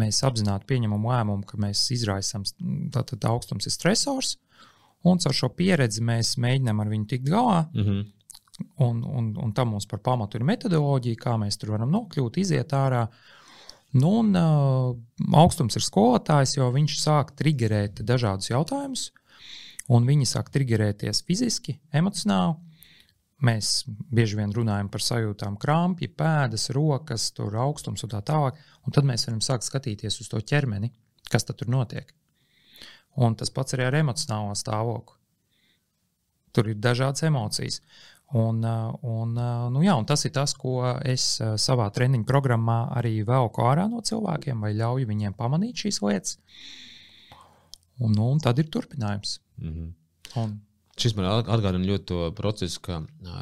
[0.00, 2.46] Mēs apzināti pieņemam lēmumu, ka mēs izraisām
[2.94, 4.34] tātad augstums ir stresors,
[5.06, 7.64] un ar šo pieredzi mēs mēģinām ar viņu tikt galā.
[7.74, 8.04] Mm -hmm.
[8.86, 12.70] Un, un, un tam mums par pamatu ir metodoloģija, kā mēs tur varam nokļūt, iziet
[12.70, 13.08] ārā.
[13.94, 14.96] Nu, un, uh,
[15.38, 19.04] augstums ir skolotājs, jo viņš sāk triggerēt dažādus jautājumus,
[19.94, 22.56] un viņi sāk triggerēties fiziski, emocionāli.
[23.44, 28.58] Mēs bieži vien runājam par sajūtām, krāpji, pēdas, rokas, augstums un tā tālāk.
[28.86, 30.90] Un tad mēs varam sākt skatīties uz to ķermeni,
[31.30, 32.10] kas tur notiek.
[33.20, 35.18] Un tas pats arī ar emocionālo stāvokli.
[36.54, 37.80] Tur ir dažādas emocijas.
[38.32, 42.24] Un, uh, un, uh, nu jā, un tas ir tas, ko es uh, savā treniņu
[42.26, 46.38] programmā arī velku ārā no cilvēkiem, vai ļauju viņiem pamanīt šīs lietas.
[48.00, 49.38] Un, nu, un tad ir turpinājums.
[49.60, 49.92] Mm -hmm.
[50.42, 50.56] un,
[50.94, 53.00] Šis man atgādina ļoti to procesu, ka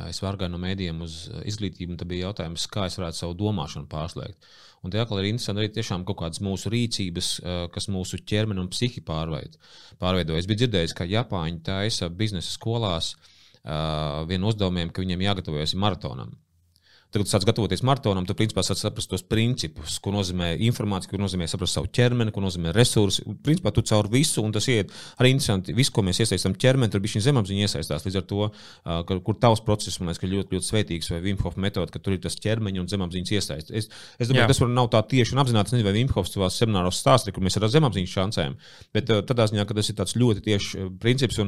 [0.08, 3.88] es vargāju no mēdījiem uz izglītību, un tad bija jautājums, kā es varētu savu domāšanu
[3.88, 4.46] pārslēgt.
[4.82, 7.28] Un tie atkal ir interesanti arī tiešām kaut kādas mūsu rīcības,
[7.74, 10.36] kas mūsu ķermeni un psihi pārveido.
[10.36, 15.74] Es biju dzirdējis, ka Japāņi taisa biznesa skolās uh, uh, vienu uzdevumiem, ka viņiem jāgatavojas
[15.78, 16.34] maratonam.
[17.12, 21.18] Tagad, kad sāc gatavoties maratonam, tu principā sāc saprast tos principus, ko nozīmē informācija, ko
[21.20, 23.24] nozīmē saprast savu ķermeni, ko nozīmē resursi.
[23.44, 24.88] Principā tu caur visu, un tas iet
[25.20, 25.74] arī interesanti.
[25.76, 28.06] Visu, ko mēs iesaistām ķermeni, tur bija šī zemapziņa iesaistās.
[28.06, 31.92] Līdz ar to, uh, kur, tavs process, man liekas, ļoti, ļoti svētīgs, vai Vimhof metode,
[31.92, 33.76] ka tur ir tas ķermeņa un zemapziņas iesaistīts.
[33.76, 34.48] Es, es domāju, Jā.
[34.54, 35.68] tas var nav tā tieši un apzināti.
[35.68, 38.56] Es nezinu, vai Vimhofs savā semināros stāsta, kur mēs ar zemapziņas šancēm,
[38.96, 41.42] bet tādā ziņā, ka tas ir tāds ļoti tieši princips.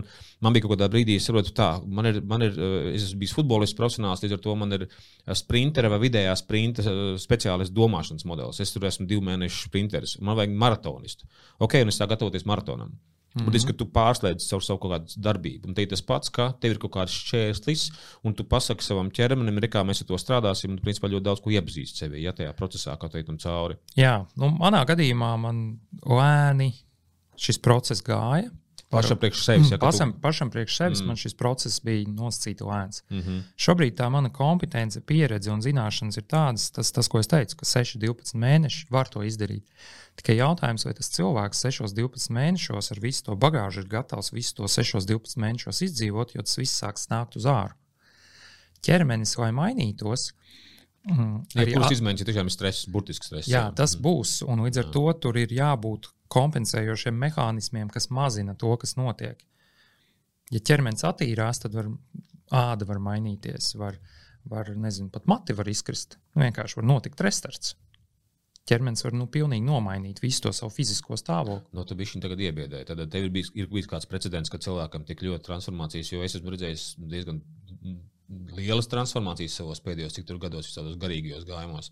[0.45, 2.57] Man bija kaut kādā brīdī, es saprotu, tā, man ir, man ir,
[2.93, 4.87] es esmu bijis futbolists profesionāls, līdz ar to man ir
[5.55, 8.61] sprintera vai vidējā sprinta eh, speciālists domāšanas modelis.
[8.61, 11.29] Es tur esmu divu mēnešu sprinteris, man vajag maratonistu.
[11.63, 12.91] Ok, un es sāku gatavoties maratonam.
[13.35, 13.47] Mm -hmm.
[13.49, 15.69] Būtiski, ka tu pārslēdz savu, savu kaut kādu darbību.
[15.69, 17.91] Un te ir tas pats, ka tev ir kaut kāds šķērslis,
[18.23, 20.71] un tu pasaki savam ķermenim, kā mēs ar to strādāsim.
[20.71, 23.75] Un, principā, ļoti daudz ko iepazīst sevi, ja tajā procesā, kā teikt, un cauri.
[23.97, 26.73] Jā, nu, manā gadījumā man lēni
[27.37, 28.51] šis process gāja.
[28.91, 29.71] Pašam priekš sevis.
[29.73, 30.21] Ja, pašam, tu...
[30.21, 31.07] pašam priekš sevis mm.
[31.11, 33.03] man šis process bija nosacīts lēns.
[33.11, 33.41] Mm -hmm.
[33.57, 37.67] Šobrīd tā mana kompetence, pieredze un zināšanas ir tādas, tas, tas ko es teicu, ka
[37.67, 39.65] 6, 12 mēneši var to izdarīt.
[40.17, 44.55] Tikai jautājums, vai tas cilvēks 6, 12 mēnešos ar visu to bagāžu ir gatavs visu
[44.55, 47.75] to 6, 12 mēnešos izdzīvot, jo tas viss sāks nākt uz āru.
[48.83, 50.33] Ķermenis, lai mainītos,
[51.05, 53.49] Mm, arī ja, izmaiņas ir tiešām stress, burtisks stress.
[53.51, 54.05] Jā, tas mm.
[54.07, 54.31] būs.
[54.49, 54.93] Un līdz ar jā.
[54.95, 59.41] to tur ir jābūt kompensējošiem mehānismiem, kas mazina to, kas notiek.
[60.53, 61.89] Ja ķermenis attīrās, tad var,
[62.55, 63.99] āda var mainīties, var,
[64.51, 66.19] var nezinu, pat mati var izkrist.
[66.35, 67.75] Nu, vienkārši var notikt restarts.
[68.69, 71.69] Ķermenis var nu, pilnīgi nomainīt visu to savu fizisko stāvokli.
[71.77, 72.89] No, tu biji tagad iebiedēji.
[72.89, 76.39] Tad tev ir bijis, ir bijis kāds precedents, ka cilvēkam tik ļoti transformācijas, jo es
[76.39, 77.43] esmu redzējis diezgan
[78.57, 81.91] lielas transformācijas savos pēdējos cik gados, tādos garīgajos gājumos.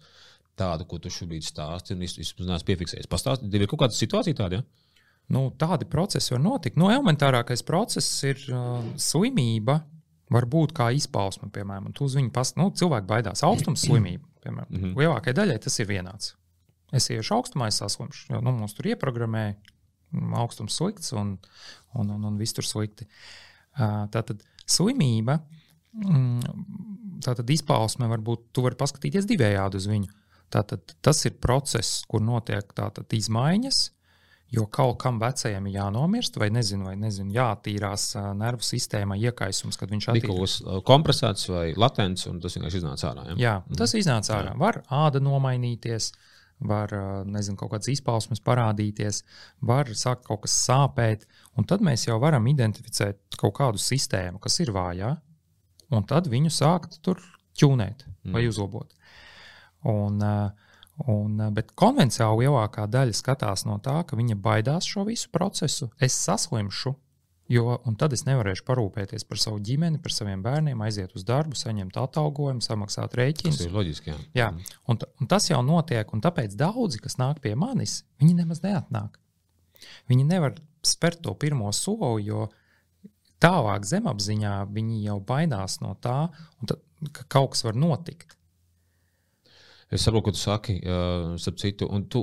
[0.63, 3.09] Tādu, ko tu šobrīd stāsti, un es neesmu piefiksējis.
[3.11, 4.61] Pastāstiet, tev ir kaut kāda situācija tāda?
[4.61, 4.99] Ja?
[5.33, 6.79] Nu, tādi procesi var notikt.
[6.81, 9.81] Nu, elementārākais process ir uh, slimība,
[10.33, 11.93] var būt kā izpausme, piemēram.
[11.97, 14.25] Tu uz viņu pastāsti, nu, cilvēki baidās augstums slimību.
[14.43, 14.71] Piemēram.
[14.71, 14.95] Mm -hmm.
[14.99, 16.35] Lielākajai daļai tas ir vienāds.
[16.93, 21.39] Es iešu augstumā, es saslimšu, jo nu, mums tur ieprogrammēja mm, augstums slikts un,
[21.95, 23.07] un, un, un viss tur slikti.
[23.73, 25.41] Uh, tātad slimība
[25.93, 26.41] Mm,
[27.21, 30.09] tātad izpausme var būt, tu vari paskatīties divējādi uz viņu.
[30.53, 33.83] Tātad tas ir process, kur notiek tātad izmaiņas,
[34.53, 39.93] jo kaut kam vecajam ir jānomirst, vai nezinu, vai nezinu, jātīrās nervu sistēmā iekaisums, kad
[39.95, 40.59] viņš attīstās.
[40.89, 43.27] Kompresēts vai latents, un tas vienkārši iznāca ārā.
[43.31, 43.39] Ja?
[43.41, 44.53] Jā, tas iznāca ārā.
[44.61, 46.11] Var āda nomainīties,
[46.69, 46.93] var
[47.27, 49.23] nezinu, kaut kādas izpausmes parādīties,
[49.65, 51.25] var sākt kaut kas sāpēt.
[51.57, 55.17] Un tad mēs jau varam identificēt kaut kādu sistēmu, kas ir vājā,
[55.93, 57.21] un tad viņu sākt tur
[57.59, 58.53] ķūnēt vai mm.
[58.53, 58.93] uzlabot.
[59.89, 60.21] Un,
[61.11, 65.91] un, bet konvencionāli lielākā daļa skatās no tā, ka viņa baidās šo visu procesu.
[66.03, 66.95] Es saslimšu,
[67.53, 71.59] Jo, un tad es nevarēšu parūpēties par savu ģimeni, par saviem bērniem, aiziet uz darbu,
[71.59, 73.59] saņemt atalgojumu, samaksāt rēķinus.
[73.59, 74.13] Tas ir loģiski.
[74.13, 74.47] Jā, jā
[74.89, 79.19] un, un tas jau notiek, un tāpēc daudzi, kas nāk pie manis, viņi nemaz neatnāk.
[80.09, 80.55] Viņi nevar
[80.87, 82.47] spērt to pirmo soli, jo
[83.43, 86.31] tālāk zemapziņā viņi jau baidās no tā,
[86.63, 86.81] tad,
[87.11, 88.39] ka kaut kas var notikt.
[89.93, 92.23] Es saprotu, ko tu saki, uh, citu, un tu,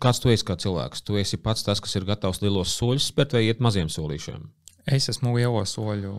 [0.00, 1.04] kāds tu esi kā cilvēks?
[1.04, 4.46] Tu esi pats tas, kas ir gatavs lielos soļus spērt vai iet maziem solīšiem?
[4.88, 6.14] Es esmu lielo soļu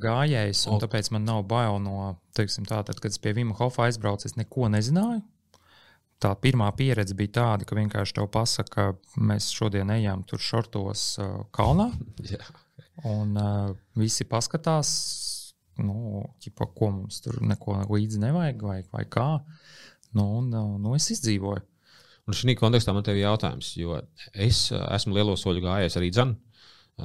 [0.00, 0.80] gājējs, un o.
[0.80, 4.38] tāpēc man nav bail no, teiksim, tā, tad, kad es pie Vima Hofa aizbraucu, es
[4.38, 5.20] neko nezināju.
[6.22, 11.16] Tā pirmā pieredze bija tāda, ka vienkārši te pasaka, ka mēs šodien ejam tur šortos
[11.18, 11.90] uh, kalnā.
[12.30, 12.46] yeah.
[13.10, 14.92] Un uh, visi paskatās,
[15.82, 19.28] nu, ķipa, ko mums tur neko līdzi nevajag, vai, vai kā.
[20.16, 21.64] Nu, un, uh, nu, es izdzīvoju.
[22.28, 23.96] Un šī kontekstā man te ir jautājums, jo
[24.32, 26.52] es esmu lielo soļu gājējis arī dzēnu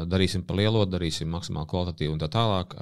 [0.06, 2.76] darīsim par lielo, darīsim maksimāli kvalitatīvu un tā tālāk.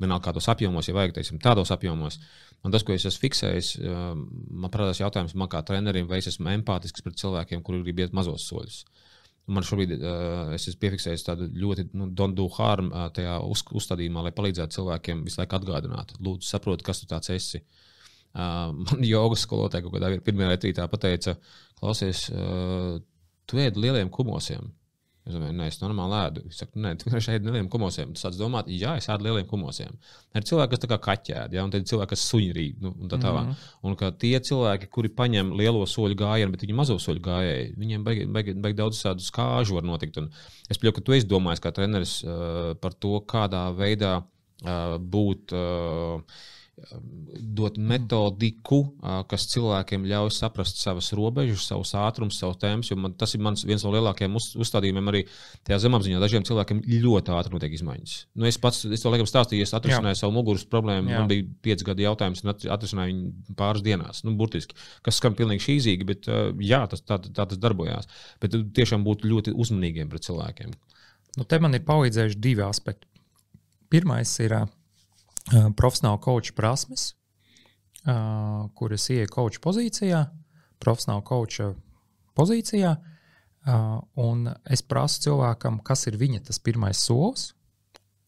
[0.00, 2.20] Vienalga kādos apjomos, ja vajag, teiksim, tādos apjomos.
[2.64, 6.52] Un tas, ko es esmu fiksējis, man parādās jautājums, man kā trenerim, vai es esmu
[6.54, 8.84] empātisks pret cilvēkiem, kuri grib iet mazos soļus.
[9.52, 13.60] Man šobrīd uh, es esmu piefiksējis tādu ļoti nu, don't do harm uh, tajā uz,
[13.76, 16.14] uzstādījumā, lai palīdzētu cilvēkiem visu laiku atgādināt.
[16.16, 17.60] Lūdzu, saprotiet, kas tu tāds esi.
[17.60, 17.83] Uh,
[18.34, 21.36] man jogas skolotāja kaut kādā pirmajā retrītā pateica,
[21.80, 22.26] klausies,
[23.46, 24.72] tu ēd lieliem kumosiem.
[25.24, 26.42] Es domāju, nē, es normāli ēdu.
[26.44, 28.10] Viņš saka, nē, tu vienkārši ēdi lieliem kumosiem.
[28.12, 29.94] Tu sāc domāt, jā, es ēdu lieliem kumosiem.
[30.36, 32.82] Ir cilvēki, kas tā kā kaķēdi, ja, un tad ir cilvēki, kas suņrīt.
[32.84, 33.46] Nu, un tā tālāk.
[33.46, 33.78] Mm -hmm.
[33.88, 38.04] Un ka tie cilvēki, kuri paņem lielo soļu gājienu, bet viņi mazo soļu gājēji, viņiem
[38.04, 40.18] baigi, baigi, baigi daudz tādu skāžu var notikt.
[40.20, 40.28] Un
[40.68, 45.56] es pieņemu, ka tu esi domājis kā treneris uh, par to, kādā veidā uh, būt.
[45.56, 46.20] Uh,
[47.54, 48.80] dot metodiku,
[49.30, 52.90] kas cilvēkiem ļauj saprast savas robežas, savus ātrumus, savus tēmas.
[53.20, 55.22] Tas ir mans, viens no lielākajiem uz, uzstādījumiem arī
[55.66, 56.18] tajā zemapziņā.
[56.22, 58.16] Dažiem cilvēkiem ļoti ātri notiek izmaiņas.
[58.34, 60.20] Nu, es pats, es to laikam stāstīju, es atrisināju Jā.
[60.24, 61.14] savu muguras problēmu.
[61.14, 61.22] Jā.
[61.22, 64.24] Man bija pieci gadi jautājums, un atrisināju viņu pāris dienās.
[64.26, 66.30] Nu, burtiski, kas skan pilnīgi šīzīgi, bet
[66.64, 68.10] jā, tas tā, tā tas darbojās.
[68.42, 70.74] Bet tiešām būt ļoti uzmanīgiem pret cilvēkiem.
[71.38, 73.06] Nu, te man ir palīdzējuši divi aspekti.
[73.94, 74.70] Pirmais ir uh,
[75.50, 77.12] profesionāla koča prasmes,
[78.04, 80.22] kuras ieeja koča pozīcijā,
[80.82, 81.72] profesionāla koča
[82.36, 82.94] pozīcijā.
[84.20, 87.52] Un es prasu cilvēkam, kas ir viņa tas pirmais solis,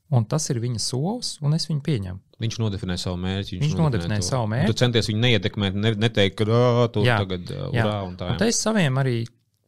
[0.09, 2.21] un tas ir viņa solis, un es viņu pieņemu.
[2.41, 3.57] Viņš nodefinē savu mērķi.
[3.57, 4.27] Viņš, viņš nodefinē to.
[4.29, 4.69] savu mērķi.
[4.69, 8.35] Tu centies viņu neietekmēt, ne, neteikt, ka tu jā, tagad urā un tā.
[8.35, 9.23] Un es saviem arī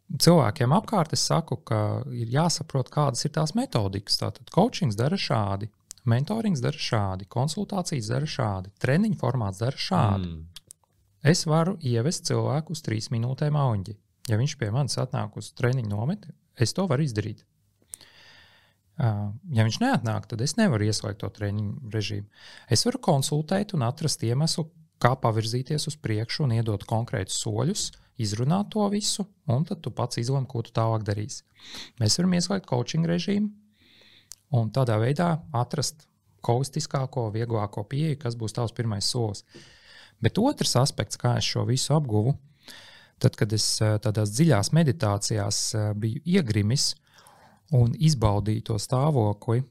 [0.08, 1.80] cilvēkiem apkārt saku, ka
[2.12, 4.20] ir jāsaprot, kādas ir tās metodikas.
[4.20, 5.70] Tātad coachings dara šādi.
[6.08, 10.30] Mentorings dara šādi, konsultācijas dara šādi, treniņu formāts dara šādi.
[10.32, 10.64] Mm.
[11.28, 13.96] Es varu ievest cilvēku uz trīs minūtēm auņģi.
[14.30, 17.44] Ja viņš pie manis atnāk uz treniņu nometni, es to varu izdarīt.
[18.98, 22.26] Uh, ja viņš neatnāk, tad es nevaru ieslēgt to treniņu režīmu.
[22.74, 24.66] Es varu konsultēt un atrast iemeslu,
[24.98, 27.84] kā pavirzīties uz priekšu un iedot konkrētus soļus,
[28.18, 31.44] izrunāt to visu, un tad tu pats izlem, ko tu tālāk darīsi.
[32.02, 33.52] Mēs varam ieslēgt coaching režīmu,
[34.54, 36.06] un tādā veidā atrast
[36.48, 39.44] holistiskāko, vieglāko pieeju, kas būs tavs pirmais solis.
[40.22, 42.34] Bet otrs aspekts, kā es šo visu apguvu,
[43.18, 46.92] tad, kad es eh, tādās dziļās meditācijās eh, biju iegrimis
[47.76, 49.62] un izbaudīju to stāvokli,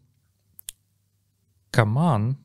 [1.74, 2.36] ka man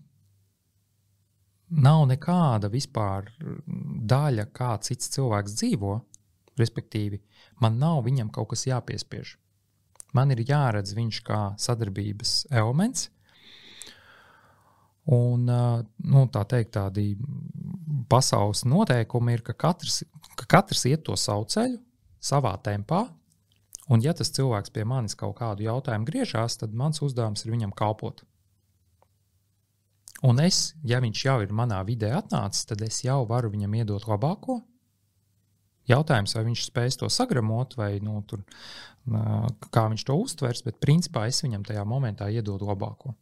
[1.72, 3.30] nav nekāda vispār
[4.12, 5.95] daļa, kā cits cilvēks dzīvo,
[6.61, 7.20] respektīvi,
[7.61, 9.37] man nav viņam kaut kas jāpiespiež.
[10.12, 13.08] Man ir jāredz viņš kā sadarbības elements.
[15.12, 17.16] Un, nu, tā teikt, tādi
[18.12, 20.02] pasaules noteikumi ir, ka katrs,
[20.38, 21.80] ka katrs iet to savu ceļu,
[22.22, 23.06] savā tempā.
[23.90, 27.74] Un, ja tas cilvēks pie manis kaut kādu jautājumu griežās, tad mans uzdevums ir viņam
[27.74, 28.22] kalpot.
[30.22, 34.06] Un es, ja viņš jau ir manā vidē atnācis, tad es jau varu viņam iedot
[34.06, 34.60] labāko,
[35.93, 38.45] Jautājums, vai viņš spēs to sagramot, vai nu, tur,
[39.74, 43.14] kā viņš to uztvers, bet principā es viņam tajā momentā iedodu labāko.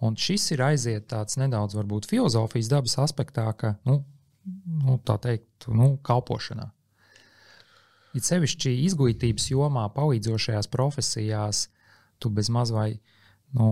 [0.00, 4.00] Un šis ir aiziet tāds nedaudz varbūt filozofijas dabas aspektā, ka, nu,
[4.80, 6.70] nu tā teikt, nu, kalpošanā.
[8.16, 11.68] It sevišķi izglītības jomā, palīdzošajās profesijās,
[12.18, 12.94] tu bez maz vai
[13.56, 13.68] nu,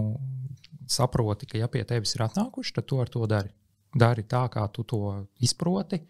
[0.88, 3.50] saproti, ka, ja pie tevis ir atnākuši, tad tu ar to dari.
[3.98, 5.00] Dari tā, kā tu to
[5.42, 6.02] izproti,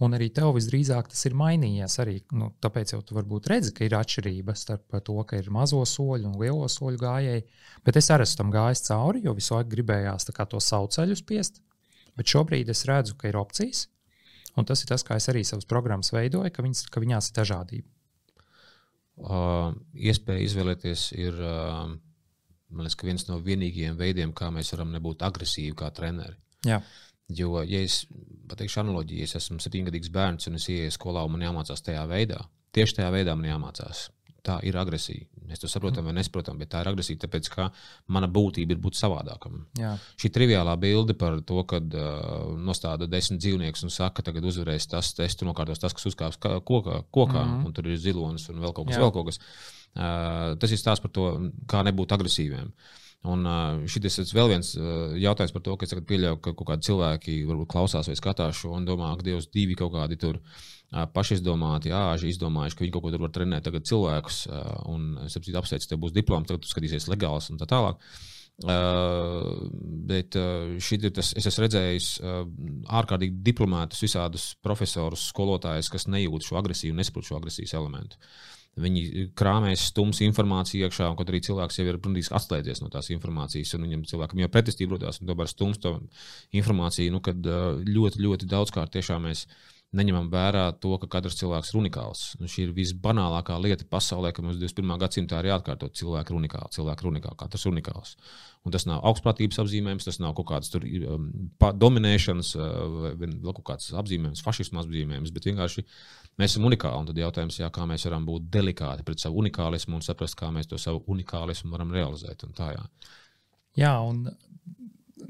[0.00, 1.98] Un arī tev visdrīzāk tas ir mainījies.
[2.00, 5.82] Arī, nu, tāpēc jau tu varbūt redzi, ka ir atšķirība starp to, ka ir mazo
[5.84, 7.44] soļu un lielo soļu gājēji.
[7.84, 11.60] Bet es arī esmu tam gājis cauri, jo visu laiku gribējās to savu ceļu spiest.
[12.16, 13.86] Bet šobrīd es redzu, ka ir opcijas.
[14.58, 17.36] Un tas ir tas, kā es arī savas programmas veidoju, ka, viņas, ka viņās ir
[17.36, 17.88] dažādība.
[19.20, 21.92] Uh, iespēja izvēlēties ir uh,
[22.72, 26.38] liekas, viens no vienīgajiem veidiem, kā mēs varam nebūt agresīvi kā treneri.
[26.66, 26.80] Jā.
[27.36, 28.04] Jo, ja es
[28.50, 32.40] pateikšu analoģiju, es esmu septiņgadīgs bērns un es ienāku skolā un man jāmācās tajā veidā,
[32.76, 34.08] tieši tajā veidā man jāmācās.
[34.40, 35.26] Tā ir agresija.
[35.44, 37.66] Mēs to saprotam vai nesaprotam, bet tā ir agresija, tāpēc ka
[38.14, 39.58] mana būtība ir būt savādākam.
[39.76, 39.90] Jā.
[40.20, 44.88] Šī triviālā bilde par to, ka uh, nostāda desmit dzīvniekus un saka, ka tagad uzvarēs
[44.94, 47.66] tas, tas, tu nokārtos tas, kas uzkāps kokā, kokā mm -hmm.
[47.66, 49.02] un tur ir zilonis un vēl kaut kas, Jā.
[49.04, 49.40] vēl kaut kas.
[49.90, 51.26] Uh, tas ir stāsts par to,
[51.66, 52.72] kā nebūt agresīviem.
[52.72, 53.44] Uh, Un
[53.90, 54.70] šis ir vēl viens
[55.20, 57.34] jautājums par to, ka es pieļauju, ka kaut kādi cilvēki
[57.68, 60.38] klausās vai skatās šo un domā, ka Dievs divi kaut kādi tur
[60.88, 64.40] paši izdomāti, āži izdomājuši, ka viņi kaut ko tur var trenēt tagad cilvēkus.
[64.88, 68.00] Un es saprotu, apsveicu, tev būs diploms, tagad tu skatīsies legāls un tā tālāk.
[68.60, 69.56] Uh,
[70.04, 70.76] bet uh,
[71.16, 72.42] tas, es esmu redzējis uh,
[72.92, 78.20] ārkārtīgi diplomātus, visādus profesorus, skolotājus, kas nejūt šo agresiju, nesaprot šo agresijas elementu.
[78.20, 82.90] Uh, Viņi krāpēs, stums informāciju iekšā, un kaut arī cilvēks jau ir protams, atslēdzies no
[82.92, 85.96] tās informācijas, un viņam cilvēkam jau pretestība rodas, un tomēr stums to
[86.56, 87.50] informāciju, nu, kad
[87.88, 89.48] ļoti, ļoti daudzkārt tiešām mēs
[89.96, 92.22] neņemam vērā to, ka katrs cilvēks ir unikāls.
[92.38, 94.94] Nu, šī ir visbanālākā lieta pasaulē, ka mums 21.
[95.02, 96.70] gadsimtā ir jāatkārto cilvēku unikāli.
[96.76, 98.14] Cilvēku unikāli, katrs ir unikāls.
[98.66, 101.28] Un tas nav augstprātības apzīmējums, tas nav kaut kāds tur, um,
[101.58, 105.86] dominēšanas vai vēl kaut kāds apzīmējums, fašisma apzīmējums, bet vienkārši
[106.40, 109.98] Mēs esam unikāli, un tad jautājums, jā, kā mēs varam būt delikāti pret savu unikālismu
[109.98, 112.46] un saprast, kā mēs to savu unikālismu varam realizēt.
[112.46, 112.84] Un tā, jā.
[113.82, 114.22] jā, un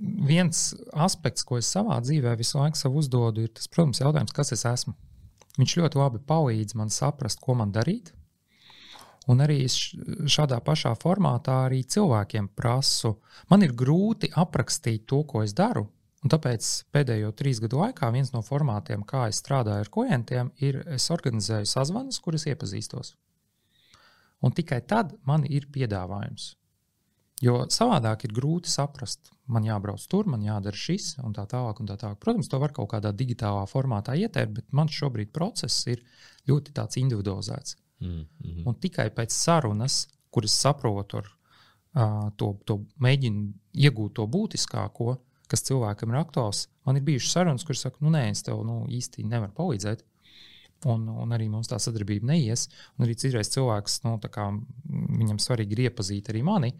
[0.00, 4.52] viens aspekts, ko es savā dzīvē visu laiku sev uzdodu, ir tas, protams, jautājums, kas
[4.56, 4.96] es esmu.
[5.58, 8.14] Viņš ļoti labi palīdz man saprast, ko man darīt.
[9.30, 13.18] Un arī šādā pašā formātā arī cilvēkiem prasu.
[13.50, 15.84] Man ir grūti aprakstīt to, ko es daru,
[16.20, 20.82] Un tāpēc pēdējo trīs gadu laikā viens no formātiem, kā es strādāju ar klientiem, ir
[20.92, 23.14] es organizēju sazvanus, kuras iepazīstos.
[24.44, 26.54] Un tikai tad man ir piedāvājums.
[27.40, 31.80] Jo savādāk ir grūti saprast, man jābrauc tur, man jādara šis, un tā tālāk.
[31.80, 32.18] Un tā tālāk.
[32.20, 36.04] Protams, to var kaut kādā digitālā formātā ieteikt, bet man šobrīd process ir
[36.48, 37.76] ļoti individualizēts.
[38.00, 38.62] Mm -hmm.
[38.66, 41.26] Un tikai pēc sarunas, kuras saprotu, ar
[41.94, 45.16] uh, to, to mēģinu iegūt to būtiskāko,
[45.48, 46.68] kas cilvēkam ir aktuāls.
[46.86, 50.04] Man ir bijušas sarunas, kuras saka, nu nē, es tev nu, īsti nevaru palīdzēt.
[50.88, 52.68] Un, un arī mums tā sadarbība neies.
[52.96, 54.46] Un arī citreiz cilvēks, nu, kā,
[54.88, 56.72] viņam svarīgi ir iepazīt arī mani.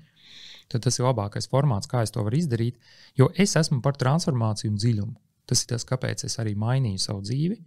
[0.71, 2.79] Tad tas ir labākais formāts, kā es to varu izdarīt.
[3.19, 5.17] Jo es esmu par transformāciju un dziļumu.
[5.51, 7.59] Tas ir tas, kāpēc es arī mainīju savu dzīvi.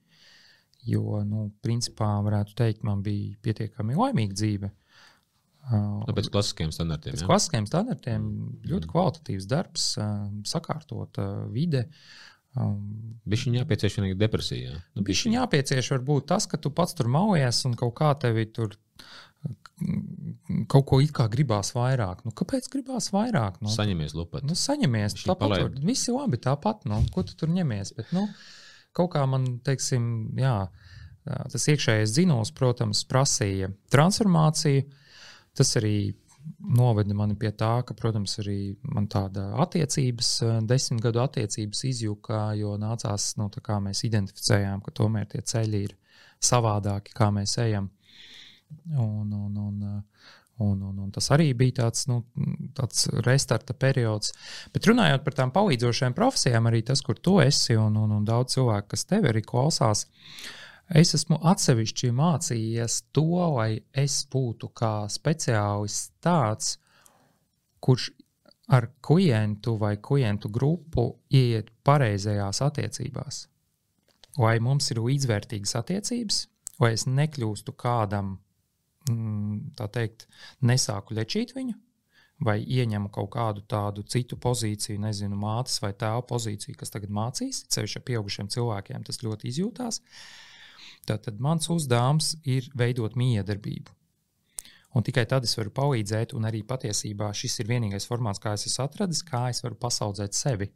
[0.88, 4.72] Jo, nu, principā, varētu teikt, man bija pietiekami laimīga dzīve.
[5.72, 7.16] Nu, pēc klasiskiem standartiem.
[7.16, 7.30] Pēc ja?
[7.30, 8.26] klasiskiem standartiem
[8.68, 9.86] ļoti kvalitatīvs darbs,
[10.50, 11.86] sakārtota vide.
[12.54, 14.76] Viņš viņam jāpieciešama depresija.
[14.94, 18.46] Nu, Viņš viņam jāpieciešama varbūt tas, ka tu pats tur maujies un kaut kā tevi
[18.52, 18.76] tur
[20.70, 22.24] kaut ko it kā gribās vairāk.
[22.28, 23.60] Nu, kāpēc gribās vairāk?
[23.64, 24.46] Nu, saņemies lupat.
[24.48, 25.18] Nu, saņemies.
[25.26, 26.86] Tāpat tur viss ir labi, tāpat.
[26.90, 27.94] Nu, ko tu tur ņemies?
[27.98, 28.28] Bet, nu,
[28.96, 30.04] kaut kā man, teiksim,
[30.40, 30.58] jā,
[31.26, 34.86] tas iekšējais dzinējums, protams, prasīja transformāciju.
[35.58, 35.98] Tas arī
[36.60, 40.32] noveda mani pie tā, ka, protams, arī man tāda attiecības,
[40.68, 45.98] desmit gadu attiecības izjūka, jo nācās, nu, kā mēs identificējām, ka tomēr tie ceļi ir
[46.44, 47.90] savādāki, kā mēs ejam.
[48.98, 49.84] Un, un, un,
[50.64, 52.22] un, un, un tas arī bija tāds, nu,
[52.78, 54.34] tāds restarta periods.
[54.74, 58.58] Bet runājot par tām palīdzošajām profesijām, arī tas, kur tu esi un, un, un daudz
[58.58, 60.08] cilvēku, kas tevi arī klausās,
[60.92, 63.24] Es esmu atsevišķi mācījies to,
[63.56, 66.76] lai es būtu kā speciālists tāds,
[67.80, 68.10] kurš
[68.68, 73.48] ar klientu vai klientu grupu ieiet pareizajās attiecībās.
[74.38, 76.40] Lai mums ir līdzvērtīgas attiecības,
[76.82, 78.38] lai es nekļūstu kādam,
[79.78, 80.28] tā teikt,
[80.62, 81.76] nesāku lečīt viņu,
[82.44, 87.64] vai ieņemu kaut kādu tādu citu pozīciju, nezinu, mātes vai tēva pozīciju, kas tagad mācīs.
[87.74, 90.02] Ceļš ar pieaugušiem cilvēkiem tas ļoti izjūtās.
[91.08, 93.92] Tātad mans uzdevums ir veidot miedarbību.
[94.94, 98.68] Un tikai tad es varu palīdzēt, un arī patiesībā šis ir vienīgais formāts, kā es
[98.70, 100.70] esmu atradis, kā es varu pasaudzēt sevi.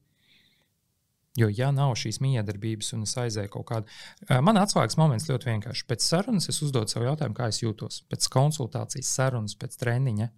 [1.38, 3.98] Jo, ja nav šīs miedarbības, un es aizēju kaut kādu,
[4.42, 5.86] man atslēgas moments ļoti vienkārši.
[5.90, 8.00] Pēc sarunas es uzdodu sev jautājumu, kā es jūtos.
[8.10, 10.32] Pēc konsultācijas, sarunas, pēc treniņa,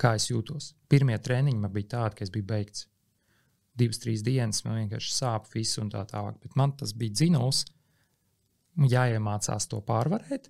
[0.00, 0.70] kā es jūtos.
[0.88, 2.86] Pirmie treniņi man bija tādi, ka es biju beigts.
[3.76, 6.40] Divas, trīs dienas man vienkārši sāp visu un tā tālāk.
[6.40, 7.66] Bet man tas bija dzinuls,
[8.80, 10.48] jāiemācās to pārvarēt.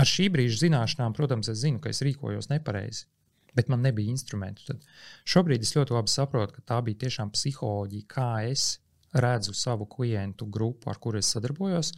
[0.00, 3.06] Ar šī brīža zināšanām, protams, es zinu, ka es rīkojos nepareizi,
[3.54, 4.64] bet man nebija instrumentu.
[4.70, 4.86] Tad
[5.28, 8.78] šobrīd es ļoti labi saprotu, ka tā bija tiešām psiholoģija, kā es
[9.12, 11.92] redzu savu klientu grupu, ar kuru es sadarbojos.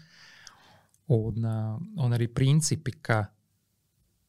[1.15, 1.47] Un,
[2.01, 3.23] un arī principi, ka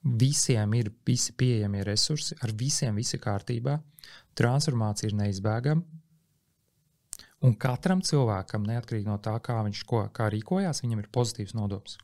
[0.05, 3.79] visiem ir visi pieejamie resursi, ar visiem ir kārtībā,
[4.37, 6.01] transformācija ir neizbēgama.
[7.45, 11.97] Un katram cilvēkam, neatkarīgi no tā, kā viņš ko, kā rīkojās, viņam ir pozitīvs nodoms.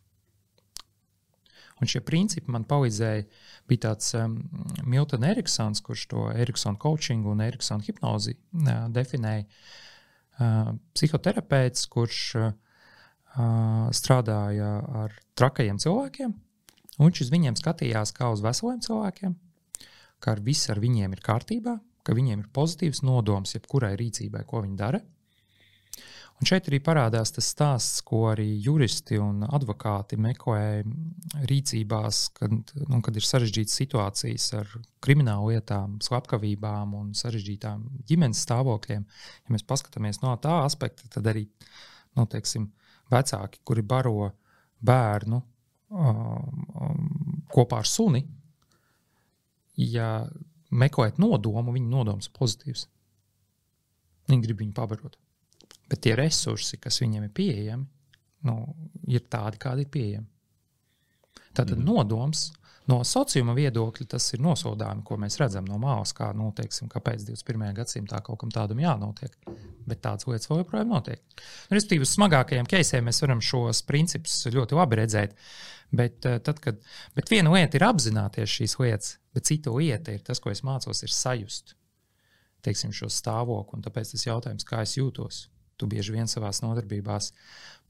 [1.81, 3.25] Un šie principi man palīdzēja.
[3.69, 4.37] Bija tāds um,
[4.85, 9.47] Milton Eriksons, kurš to Eriksona coaching un Eriksona hipnozi uh, definēja.
[10.41, 12.51] Uh, psihoterapeits, kurš uh,
[13.95, 14.71] strādāja
[15.03, 16.33] ar trakajiem cilvēkiem,
[16.97, 19.35] un viņš uz viņiem skatījās kā uz veseliem cilvēkiem,
[20.21, 24.63] ka ar viss ar viņiem ir kārtībā, ka viņiem ir pozitīvs nodoms jebkurai rīcībai, ko
[24.65, 25.01] viņi dara.
[26.41, 30.81] Un šeit arī parādās tas stāsts, ko arī juristi un advokāti meklē
[31.51, 32.55] rīcībās, kad,
[32.89, 34.71] nu, kad ir sarežģītas situācijas ar
[35.05, 39.05] kriminālu lietām, slepkavībām un sarežģītām ģimenes stāvokļiem.
[39.45, 41.45] Ja mēs paskatāmies no tā aspekta, tad arī
[42.17, 42.71] nu, teiksim,
[43.13, 44.31] vecāki, kuri baro
[44.81, 45.43] bērnu
[45.93, 47.09] um,
[47.53, 48.25] kopā ar suni,
[49.77, 50.25] ja
[50.73, 52.87] meklēt nodomu, viņa nodoms ir pozitīvs.
[54.31, 55.21] Viņi grib viņu pabarot.
[55.91, 57.85] Bet tie resursi, kas viņiem ir pieejami,
[58.47, 58.55] nu,
[59.11, 60.27] ir tādi, kādi ir pieejami.
[61.51, 61.83] Tātad mm.
[61.83, 62.45] nodoms
[62.89, 67.25] no sociālā viedokļa tas ir nosodāmi, ko mēs redzam no malas, kā, nu, teiksim, kāpēc
[67.27, 67.67] 21.
[67.77, 69.35] gadsimtā kaut kam tādam jānotiek.
[69.87, 71.21] Bet tādas lietas vēl joprojām notiek.
[71.73, 75.35] Respektīvi, uz smagākajiem keisiem mēs varam šos principus ļoti labi redzēt.
[75.91, 76.79] Bet, eh, tad, kad,
[77.17, 81.03] bet viena lieta ir apzināties šīs lietas, bet cita lieta ir tas, ko es mācos,
[81.03, 81.75] ir sajust
[82.65, 83.79] teiksim, šo stāvokli.
[83.79, 85.45] Un tāpēc tas jautājums, kā es jūtos,
[85.81, 87.31] Tu bieži vien savā nodarbībās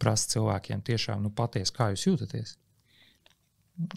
[0.02, 2.58] prasa cilvēkiem tiešām nu, patiesi, kā jūs jūtaties.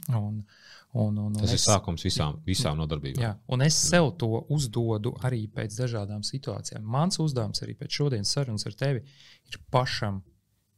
[0.08, 0.44] Un,
[0.92, 3.22] un, un, Tas un es, ir sākums visām, visām nodarbībām.
[3.22, 6.84] Jā, un es sev to uzdodu arī pēc dažādām situācijām.
[6.96, 9.02] Mans uzdevums arī pēc šodienas sarunas ar tevi
[9.50, 10.22] ir pašam.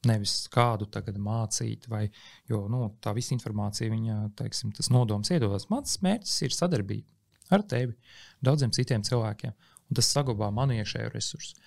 [0.07, 2.05] Nevis kādu tagad mācīt, vai,
[2.47, 5.64] jo nu, tā visa informācija, viņa, teiksim, tas nodoms iedodas.
[5.73, 7.97] Mans mērķis ir sadarbība ar tevi,
[8.45, 9.55] daudziem citiem cilvēkiem,
[9.89, 11.59] un tas saglabā manu iekšējo resursu.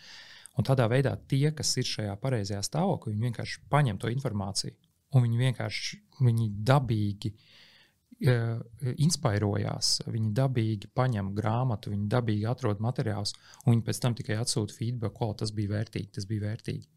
[0.59, 4.75] Un tādā veidā tie, kas ir šajā pareizajā stāvoklī, viņi vienkārši paņem to informāciju
[5.15, 8.59] un viņi vienkārši viņi dabīgi uh,
[9.05, 13.33] inspirējās, viņi dabīgi paņem grāmatu, viņi dabīgi atrod materiālus,
[13.65, 16.11] un viņi pēc tam tikai atsūta feedback, ko tas bija vērtīgi.
[16.17, 16.87] Tas bija vērtīgi.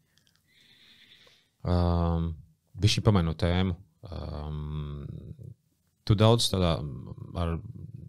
[1.63, 2.33] Um,
[2.73, 3.75] Viņš ir pamainījis tēmu.
[4.09, 5.03] Um,
[6.03, 6.71] tu daudz tādā
[7.37, 7.51] ar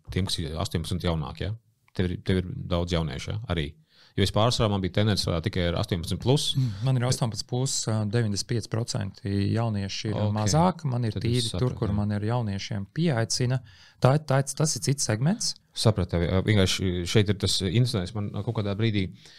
[0.09, 1.45] tiem, kas ir 18 jaunāki.
[1.45, 1.53] Ja?
[1.95, 3.37] Tev, ir, tev ir daudz jauniešu ja?
[3.53, 3.67] arī.
[4.15, 6.19] Jo es pārsvarā man bija tendence strādāt tikai ar 18.
[6.23, 6.53] Plus.
[6.55, 10.35] Mm, man ir 18, plus, 95% jaunieši ir okay.
[10.37, 10.85] mazāk.
[10.91, 13.59] Man ir Tad tīri tur, kur man ir jauniešiem pieaicina.
[14.05, 15.57] Tā, tā, tas ir cits segments.
[15.75, 18.15] Sapratu, vienkārši šeit ir tas incidents.
[18.15, 19.33] Man kaut kādā brīdī uh,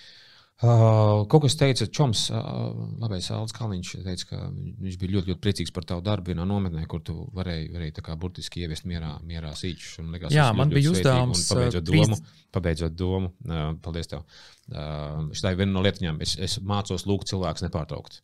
[0.63, 2.69] Uh, kaut kas teica, Čoms, uh,
[3.01, 6.85] labais Alans Kalniņš, teica, ka viņš bija ļoti, ļoti priecīgs par tavu darbu vienā nometnē,
[6.87, 9.97] kur tu varēji, varēji tā kā burtiski ieviest mierā, mierā sīčus.
[10.13, 11.41] Likās, Jā, man ļoti, bija uzdevums.
[11.51, 12.19] Pabeidzot domu,
[12.55, 14.23] pabeidzot domu, uh, paldies tev.
[14.71, 16.23] Uh, tā ir viena no lietiņām.
[16.23, 18.21] Es, es mācos lūgt cilvēkus nepārtraukt.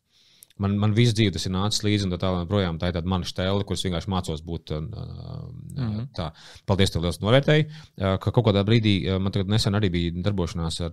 [0.62, 3.10] Man, man visu dzīvi tas ir nācis līdzi, un tā tālāk, projām tā ir tāda
[3.12, 6.08] mana stēle, kuras vienkārši mācos būt uh, mm -hmm.
[6.16, 6.30] tā.
[6.68, 10.12] Paldies, tev liels novērtēji, uh, ka kaut kādā brīdī uh, man tagad nesen arī bija
[10.28, 10.92] darbošanās ar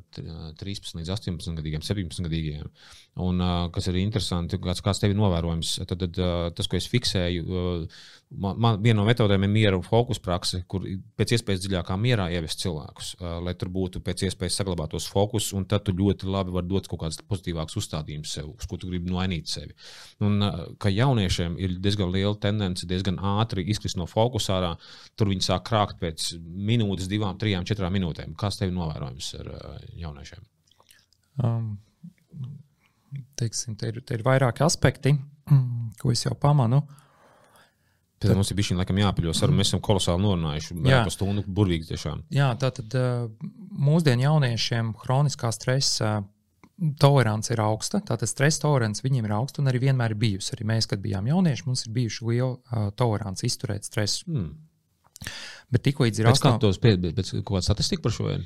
[0.62, 2.70] 13 līdz 18 gadiem, 17 gadiem.
[3.16, 6.78] Un uh, kas ir interesanti, kāds, kāds tev ir novērojums, tad, tad uh, tas, ko
[6.78, 7.46] es fiksēju.
[7.50, 7.88] Uh,
[8.30, 10.84] Man, man viena no metodēm ir miera un fokus prakse, kur
[11.18, 15.66] pēc iespējas dziļākā mierā ievest cilvēkus, uh, lai tur būtu pēc iespējas saglabātos fokus, un
[15.66, 19.10] tad tu ļoti labi vari dot kaut kādas pozitīvākas uzstādījumus sev, uz ko tu gribi
[19.16, 19.76] mainīt sevi.
[20.26, 20.44] Un
[20.82, 24.72] ka jauniešiem ir diezgan liela tendence diezgan ātri izkrist no fokusa ārā,
[25.20, 28.34] tur viņi sāk krākt pēc minūtes, divām, trijām, četrām minūtēm.
[28.40, 29.52] Kāds tev ir novērojams ar
[30.00, 30.48] jauniešiem?
[31.44, 31.76] Um,
[33.40, 35.16] teiksim, te, ir, te ir vairāki aspekti,
[36.02, 36.82] ko es jau pamanu.
[38.20, 39.62] Tad mums ir bijis laikam jāpaļo saruna.
[39.62, 40.76] Mēs esam kolosāli norunājuši.
[40.84, 42.26] Jā, pa stundu burvīgi tiešām.
[42.36, 42.92] Jā, tātad
[43.80, 46.18] mūsdienu jauniešiem chroniskā stresa
[47.02, 48.02] tolerance ir augsta.
[48.06, 50.54] Tātad stresa tolerance viņiem ir augsta un arī vienmēr ir bijusi.
[50.56, 54.26] Arī mēs, kad bijām jaunieši, mums ir bijuši liela uh, tolerance izturēt stresu.
[54.30, 54.50] Hmm.
[55.70, 56.60] Bet tikko ir 8.
[57.18, 58.30] Pēc kaut kāda statistika par šo?
[58.32, 58.46] Vien?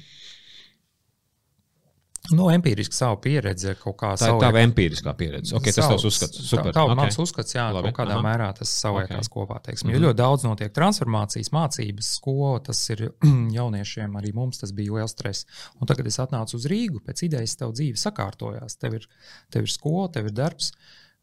[2.32, 4.38] Nu, empiriski savu pieredzi, kaut kā tādu.
[4.40, 5.52] Tā ir tā empiriskā pieredze.
[5.58, 6.40] Okay, tas savs, tavs uzskats.
[6.48, 6.70] Super.
[6.72, 6.96] Tā, okay.
[6.96, 7.90] mans uzskats, jā, Labi.
[7.90, 8.24] kaut kādā Aha.
[8.24, 9.34] mērā tas saliekās okay.
[9.34, 9.58] kopā.
[9.66, 10.00] Teiksim, mm -hmm.
[10.00, 12.62] Jo ļoti daudz notiek transformācijas, mācības, skola.
[12.64, 13.12] Tas ir
[13.60, 15.46] jauniešiem, arī mums tas bija liels stress.
[15.82, 18.80] Un tagad, es atnācu uz Rīgu, pēc idejas tev dzīve sakārtojās.
[18.80, 19.08] Tev ir,
[19.52, 20.72] tev ir skola, tev ir darbs.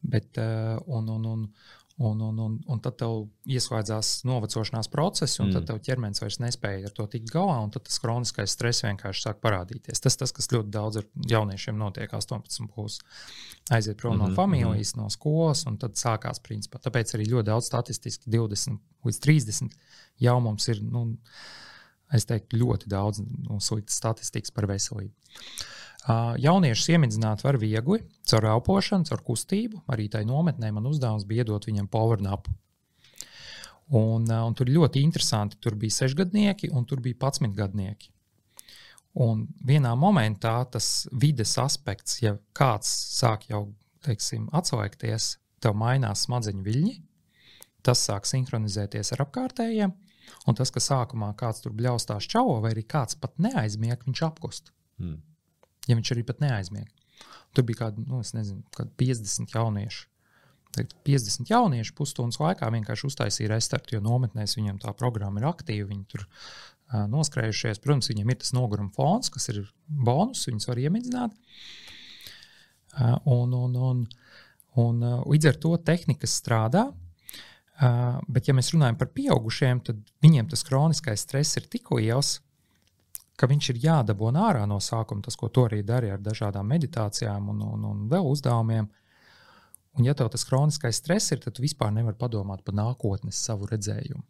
[0.02, 0.36] Bet,
[0.86, 1.48] un, un, un,
[2.00, 5.56] Un, un, un, un tad tev ieslēdzās novecošanās process, un mm.
[5.58, 9.26] tad tev ķermenis vairs nespēja ar to tikt galā, un tad tas kroniskais stress vienkārši
[9.26, 10.00] sāk parādīties.
[10.00, 12.96] Tas, tas kas ļoti daudz ar jauniešiem notiek, 18 būs
[13.76, 14.22] aiziet prom mm -hmm.
[14.22, 15.02] no mhm, familijas, mm -hmm.
[15.02, 16.80] no skolas, un tad sākās principā.
[16.80, 19.76] Tāpēc arī ļoti daudz statistiski 20 līdz 30
[20.20, 21.18] jau mums ir, nu,
[22.12, 25.12] es teiktu, ļoti daudz nu, sliktas statistikas par veselību.
[26.40, 29.82] Jauniešus iemidzināt var viegli, caur elpošanu, caur kustību.
[29.92, 32.54] Arī tai nometnē man uzdevums bija iedot viņam powernapu.
[33.98, 35.58] Un, un tur ļoti interesanti.
[35.60, 38.12] Tur bija sešgadnieki un tur bija patsmitgadnieki.
[39.20, 43.64] Un vienā momentā tas vides aspekts, ja kāds sāk jau
[44.06, 46.94] teiksim, atslēgties, tev mainās smadzeņu viļņi,
[47.84, 49.96] tas sāk sinhronizēties ar apkārtējiem.
[50.46, 54.70] Un tas, ka sākumā kāds tur bļaustās čau, vai arī kāds pat neaizmieg, viņš apkust.
[55.02, 55.18] Mm
[55.88, 56.88] ja viņš arī pat neaizmieg.
[57.56, 60.06] Tur bija kādi, nu, nezinu, kādi 50 jaunieši.
[60.76, 65.88] Teikt, 50 jaunieši pusstundas laikā vienkārši uztaisīja restartu, jo nometnēs viņam tā programma ir aktīva.
[65.90, 67.82] Viņi tur uh, noskrējušies.
[67.82, 71.34] Protams, viņam ir tas noguruma fons, kas ir bonus, viņus var iemidzināt.
[72.94, 74.04] Uh, un, un, un,
[74.84, 76.86] un uh, līdz ar to tehnika strādā.
[77.80, 82.36] Uh, bet, ja mēs runājam par pieaugušiem, tad viņiem tas kroniskais stress ir tik liels,
[83.40, 87.48] ka viņš ir jādabūna ārā no sākuma, tas, ko to arī darīja ar dažādām meditācijām
[87.54, 88.90] un, un, un vēl uzdevumiem.
[89.98, 93.66] Un, ja tev tas kroniskais stress ir, tad tu vispār nevari padomāt par nākotnes savu
[93.70, 94.22] redzējumu.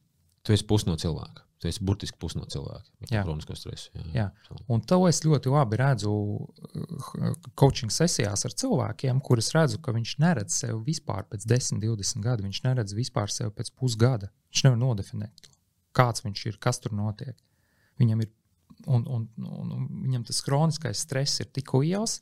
[0.46, 1.44] Tu esi pusi no cilvēka.
[1.60, 2.86] Tu esi burtiski pusi no cilvēka.
[3.10, 3.90] Jā, kronisko stresu.
[4.14, 4.60] Jā, jā.
[4.72, 10.14] un to es ļoti labi redzu uh, coaching sesijās ar cilvēkiem, kurus redzu, ka viņš
[10.24, 12.48] neredz sevi vispār pēc 10, 20 gadu.
[12.48, 14.32] Viņš neredz vispār sevi pēc pusgada.
[14.48, 15.50] Viņš nevar nodefinēt
[15.96, 17.36] kāds viņš ir, kas tur notiek.
[18.00, 18.30] Viņam ir
[18.86, 22.20] un, un, un, un viņam tas kroniskais stress ir tik liels,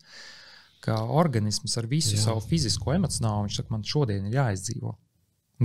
[0.84, 2.28] ka organisms ar visu Jā.
[2.28, 4.94] savu fizisko, emocionālo viņš saka, man šodien ir jāizdzīvo.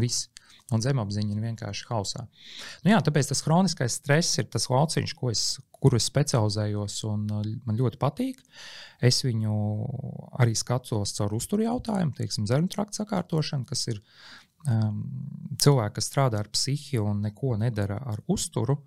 [0.01, 0.29] Viss.
[0.73, 2.23] Un zemapziņa ir vienkārši hausā.
[2.85, 5.43] Nu jā, tāpēc tas kroniskais stress ir tas lauciņš, es,
[5.83, 8.39] kuru es specializējos, un uh, man ļoti patīk.
[9.03, 9.57] Es viņu
[10.41, 13.99] arī skatos caur uzturu jautājumu, teiksim, zēnu trakta sakārtošanu, kas ir
[14.71, 15.03] um,
[15.59, 18.79] cilvēki, kas strādā ar psihi un neko nedara ar uzturu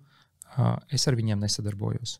[0.93, 2.17] es ar viņiem nesadarbojos.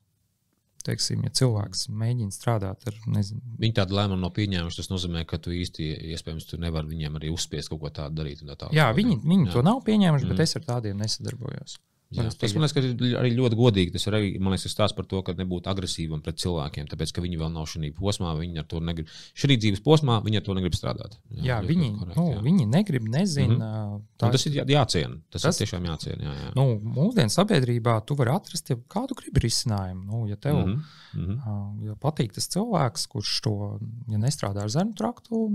[0.87, 2.95] Teiksim, ja cilvēks mēģina strādāt ar.
[3.11, 4.79] Nezinu, Viņi tādu lēmumu nav pieņēmuši.
[4.79, 8.45] Tas nozīmē, ka tu īsti, iespējams, tu nevari viņiem arī uzspiest kaut ko tādu darīt.
[8.47, 9.55] Tā jā, viņi, viņi jā.
[9.57, 10.31] to nav pieņēmuši, mm.
[10.31, 11.75] bet es ar tādiem nesadarbojos.
[12.15, 13.91] Jā, tas man liekas, ka ir arī ļoti godīgi.
[13.91, 17.39] Tas ir arī liekas, stāsts par to, ka nebūt agresīvam pret cilvēkiem, tāpēc ka viņi
[17.41, 19.09] vēl nav šajā posmā, viņi ar to negrib.
[19.35, 21.17] Šī dzīves posmā viņi ar to negrib strādāt.
[21.27, 22.43] Jā, jā viņi, korekt, nu, jā.
[22.45, 23.57] viņi negrib, nezina.
[23.57, 24.05] Mm -hmm.
[24.23, 25.19] tā, tas ir jā, jāciena.
[25.29, 26.23] Tas, tas ir tiešām jāciena.
[26.23, 26.53] Jā, jā.
[26.55, 30.05] Nu, mūsdienu sabiedrībā tu vari atrast ja kādu gribi risinājumu.
[30.05, 30.83] Nu, ja tev mm
[31.13, 31.35] -hmm.
[31.43, 35.49] uh, ja patīk tas cilvēks, kurš to ja nestrādā ar zemu traktu,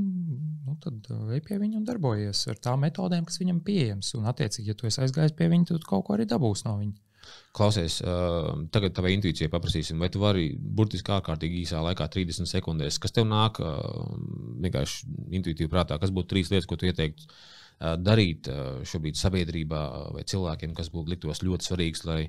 [0.66, 4.14] nu, tad ej pie viņa un darbojies ar tām metodēm, kas viņam pieejamas.
[4.14, 6.76] Un, attiecīgi, ja tu esi aizgājis pie viņa, tad kaut ko arī dabūsi dabūs no
[6.80, 6.98] viņa.
[7.54, 12.98] Klausies, uh, tagad tavai intuīcijai paprasīsim, vai tu vari burtiski ārkārtīgi īsā laikā, 30 sekundēs,
[12.98, 13.78] kas tev nāk uh,
[14.64, 18.50] vienkārši intuitīvi prātā, kas būtu trīs lietas, ko tu ieteiktu uh, darīt
[18.88, 19.82] šobrīd sabiedrībā
[20.16, 22.20] vai cilvēkiem, kas būtu liktos ļoti svarīgs, lai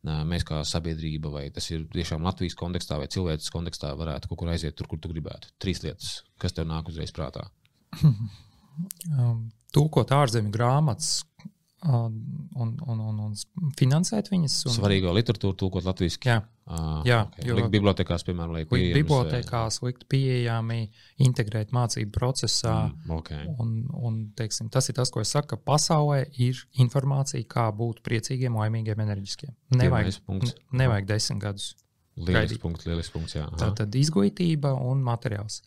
[0.00, 4.52] mēs kā sabiedrība, vai tas ir tiešām Latvijas kontekstā vai cilvēces kontekstā, varētu kaut kur
[4.52, 5.52] aiziet tur, kur tu gribētu.
[5.60, 7.48] Trīs lietas, kas tev nāk uzreiz prātā.
[9.12, 11.20] Um, Tūkot ārzemju grāmatas,
[11.88, 12.16] un,
[12.56, 14.56] un, un, un finansēt viņas.
[14.68, 16.20] Un, Svarīgo literatūru tulkot latviešu.
[16.26, 16.36] Jā,
[17.08, 17.46] jā okay.
[17.48, 18.98] jo, likt bibliotekās, piemēram, likt pieejami.
[19.00, 20.80] Bibliotekās likt pieejami,
[21.24, 22.76] integrēt mācību procesā.
[22.90, 23.48] Mm, okay.
[23.56, 28.04] un, un, teiksim, tas ir tas, ko es saku, ka pasaulē ir informācija, kā būt
[28.06, 29.56] priecīgiem, laimīgiem, enerģiskiem.
[29.80, 30.20] Nevajag,
[30.76, 31.72] nevajag desmit gadus.
[32.20, 33.36] Lielisks punkts, lielisks punkts.
[33.38, 33.46] Jā.
[33.56, 35.62] Tā tad izglītība un materiāls.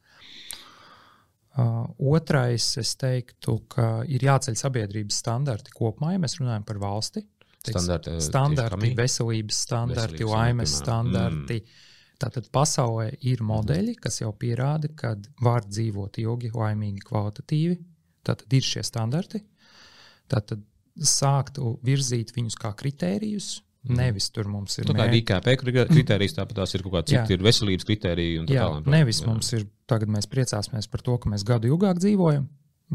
[1.53, 1.83] Uh,
[2.15, 7.21] otrais, es teiktu, ka ir jāceļ sabiedrības standarti kopumā, ja mēs runājam par valsti.
[7.63, 11.59] Standarti, uh, standarti veselības standarti, laimes standarti.
[11.61, 11.81] Mm.
[12.23, 15.13] Tātad pasaulē ir modeļi, kas jau pierāda, ka
[15.43, 17.77] var dzīvot ilgi, laimīgi, kvalitatīvi.
[18.25, 19.43] Tātad ir šie standarti.
[20.31, 20.63] Tātad
[20.97, 23.72] sākt virzīt viņus kā kritērijus, Mhm.
[23.83, 24.87] Nevis tur mums ir.
[24.87, 28.45] Tā kā IKP kritērijas, tāpat tās ir kaut kāda cita, ir veselības kritērija.
[28.47, 29.27] Jā, tālāk, nevis jā.
[29.27, 32.45] mums ir, tagad mēs priecāsimies par to, ka mēs gadu ilgāk dzīvojam,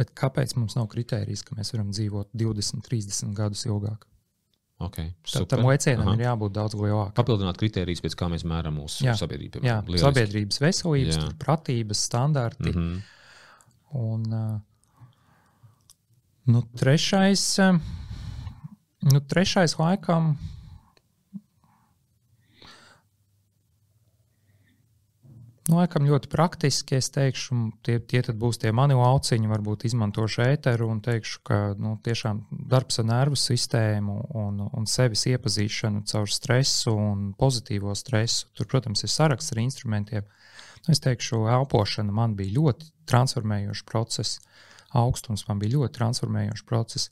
[0.01, 4.09] bet kāpēc mums nav kritērijas, ka mēs varam dzīvot 20, 30 gadus ilgāk?
[4.79, 5.11] Okay,
[5.51, 7.15] tam lēcienam ir jābūt daudz lielākam.
[7.19, 9.61] Papildināt kritērijus, pēc kā mēs mēram mūsu jā, sabiedrību.
[9.67, 10.05] Jā, lieliski.
[10.07, 11.31] sabiedrības veselības, jā.
[11.43, 12.71] pratības, standarti.
[12.71, 13.01] Mm -hmm.
[13.99, 14.23] Un
[16.47, 17.59] nu, trešais,
[19.13, 20.39] nu, trešais laikam
[25.69, 26.97] Nu, laikam ļoti praktiski.
[26.97, 27.55] Es teikšu,
[27.85, 32.41] tie, tie būs tie mani auciņi, varbūt izmantošu ēteru un teikšu, ka nu, tiešām
[32.71, 38.49] darbs ar nervu sistēmu un, un sevis iepazīšanu caur stresu un pozitīvo stresu.
[38.57, 40.25] Tur, protams, ir saraksts ar instrumentiem.
[40.87, 44.39] Nu, es teikšu, elpošana man bija ļoti transformējošs process.
[44.97, 47.11] Augstums man bija ļoti transformējošs process.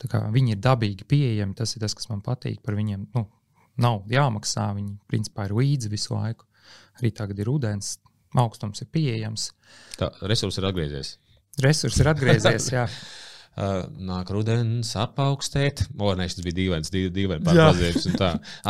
[0.00, 1.52] Viņi ir dabīgi pieejami.
[1.60, 3.04] Tas ir tas, kas man patīk par viņiem.
[3.12, 3.26] Nu,
[3.76, 6.48] nav jāmaksā, viņi principā ir līdzi visu laiku.
[7.00, 7.96] Arī tagad ir ūdens,
[8.38, 9.50] augstums ir pieejams.
[9.98, 11.16] Tā resurss ir atgriezies.
[11.62, 12.86] Resurss ir atgriezies, jā.
[13.52, 15.82] Uh, nāk rudens, apaugstēt.
[16.00, 18.06] O, nē, tas bija dīvains, dīvains pārbaudījums.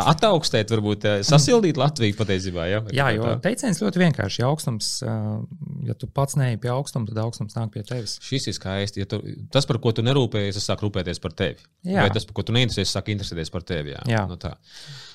[0.02, 2.64] Ataugstēt, varbūt sasildīt Latviju patiesībā.
[2.66, 2.80] Ja?
[2.90, 3.36] Jā, jo tā.
[3.44, 4.42] teiciens ļoti vienkārši.
[4.42, 4.88] Ja augstums,
[5.86, 8.16] ja tu pats neej pie augstuma, tad augstums nāk pie tevis.
[8.26, 9.04] Šis ir skaisti.
[9.04, 9.22] Ja tu,
[9.54, 11.62] tas, par ko tu nerūpējies, es sāku rūpēties par tevi.
[11.86, 12.02] Jā.
[12.02, 13.94] Vai tas, par ko tu neinteresējies, sāk interesēties par tevi.
[13.94, 14.02] Jā.
[14.10, 14.26] Jā.
[14.26, 14.56] Nu, tā.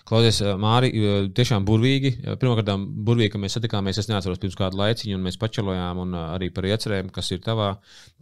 [0.07, 0.93] Klausies, Māri,
[1.35, 2.13] tiešām burvīgi.
[2.39, 2.69] Pirmkārt,
[3.03, 3.97] burvīgi, ka mēs satikāmies.
[3.99, 7.73] Es neatceros pirms kādu laiciņu, un mēs pačelojām arī par iecerēm, kas ir tavā,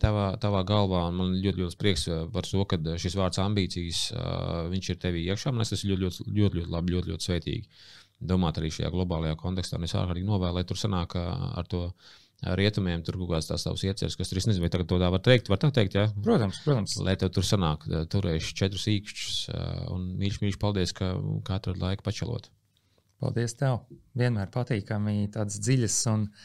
[0.02, 1.04] tavā, tavā galvā.
[1.12, 4.02] Un man ļoti, ļoti prieks par to, ka šis vārds ambīcijas,
[4.72, 5.54] viņš ir tevī iekšā.
[5.56, 7.80] Man tas ir ļoti, ļoti, ļoti, ļoti labi, ļoti, ļoti svētīgi.
[8.26, 11.90] Domāt arī šajā globālajā kontekstā, un es ārkārtīgi novēlu, lai tur sanāk ar to
[12.60, 15.10] rietumiem, tur kaut kādas tās tavas ieceres, kas tur es nezinu, vai tagad to tā
[15.12, 15.50] var teikt.
[15.52, 16.06] Var tā teikt, jā?
[16.24, 16.98] Protams, protams.
[17.04, 19.40] Lai tev tur sanāk, turējuši četrus īkšķus
[19.96, 21.14] un mīļš, mīļš, paldies, ka
[21.48, 22.52] katru laiku pačelot.
[23.24, 23.86] Paldies tev.
[24.20, 26.40] Vienmēr patīkami tādas dziļas un uh,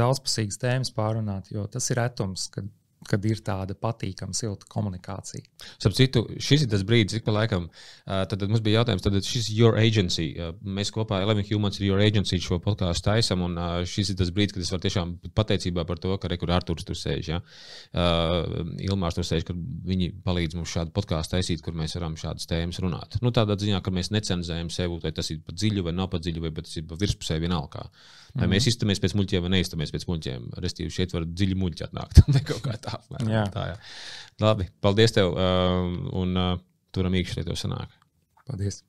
[0.00, 2.68] daudzpusīgas tēmas pārunāt, jo tas ir retums, kad
[3.08, 5.46] kad ir tāda patīkama, silta komunikācija.
[5.80, 7.68] Starp citu, šis ir tas brīdis, ik pa laikam,
[8.04, 10.26] tad, mums bija jautājums, tad šis ir your agency.
[10.60, 13.56] Mēs kopā Eleven Humans ir your agency šo podkāstu taisam, un
[13.88, 16.98] šis ir tas brīdis, kad es varu tiešām pateicībā par to, ka rekur Arturs tur
[16.98, 17.40] sēž, ja?
[18.84, 22.82] Ilmārs tur sēž, ka viņi palīdz mums šādu podkāstu taisīt, kur mēs varam šādas tēmas
[22.84, 23.16] runāt.
[23.24, 26.20] Nu, tādā ziņā, ka mēs necenzējam sevi, vai tas ir pa dziļu vai nav pa
[26.20, 27.88] dziļu, vai tas ir pa virspusē vienalga.
[28.34, 28.54] Vai mm -hmm.
[28.54, 28.68] mēs mhm.
[28.68, 30.50] iztamies pēc muļķiem vai neiztamies pēc muļķiem.
[30.64, 32.22] Restīvi šeit var dziļi muļķi atnākt.
[32.34, 33.00] Vai kaut kā tā.
[33.26, 33.44] Jā.
[33.50, 33.78] tā jā.
[34.40, 36.54] Labi, paldies tev um, un uh,
[36.92, 37.98] turam īkšķi, lai tev sanāk.
[38.46, 38.84] Paldies!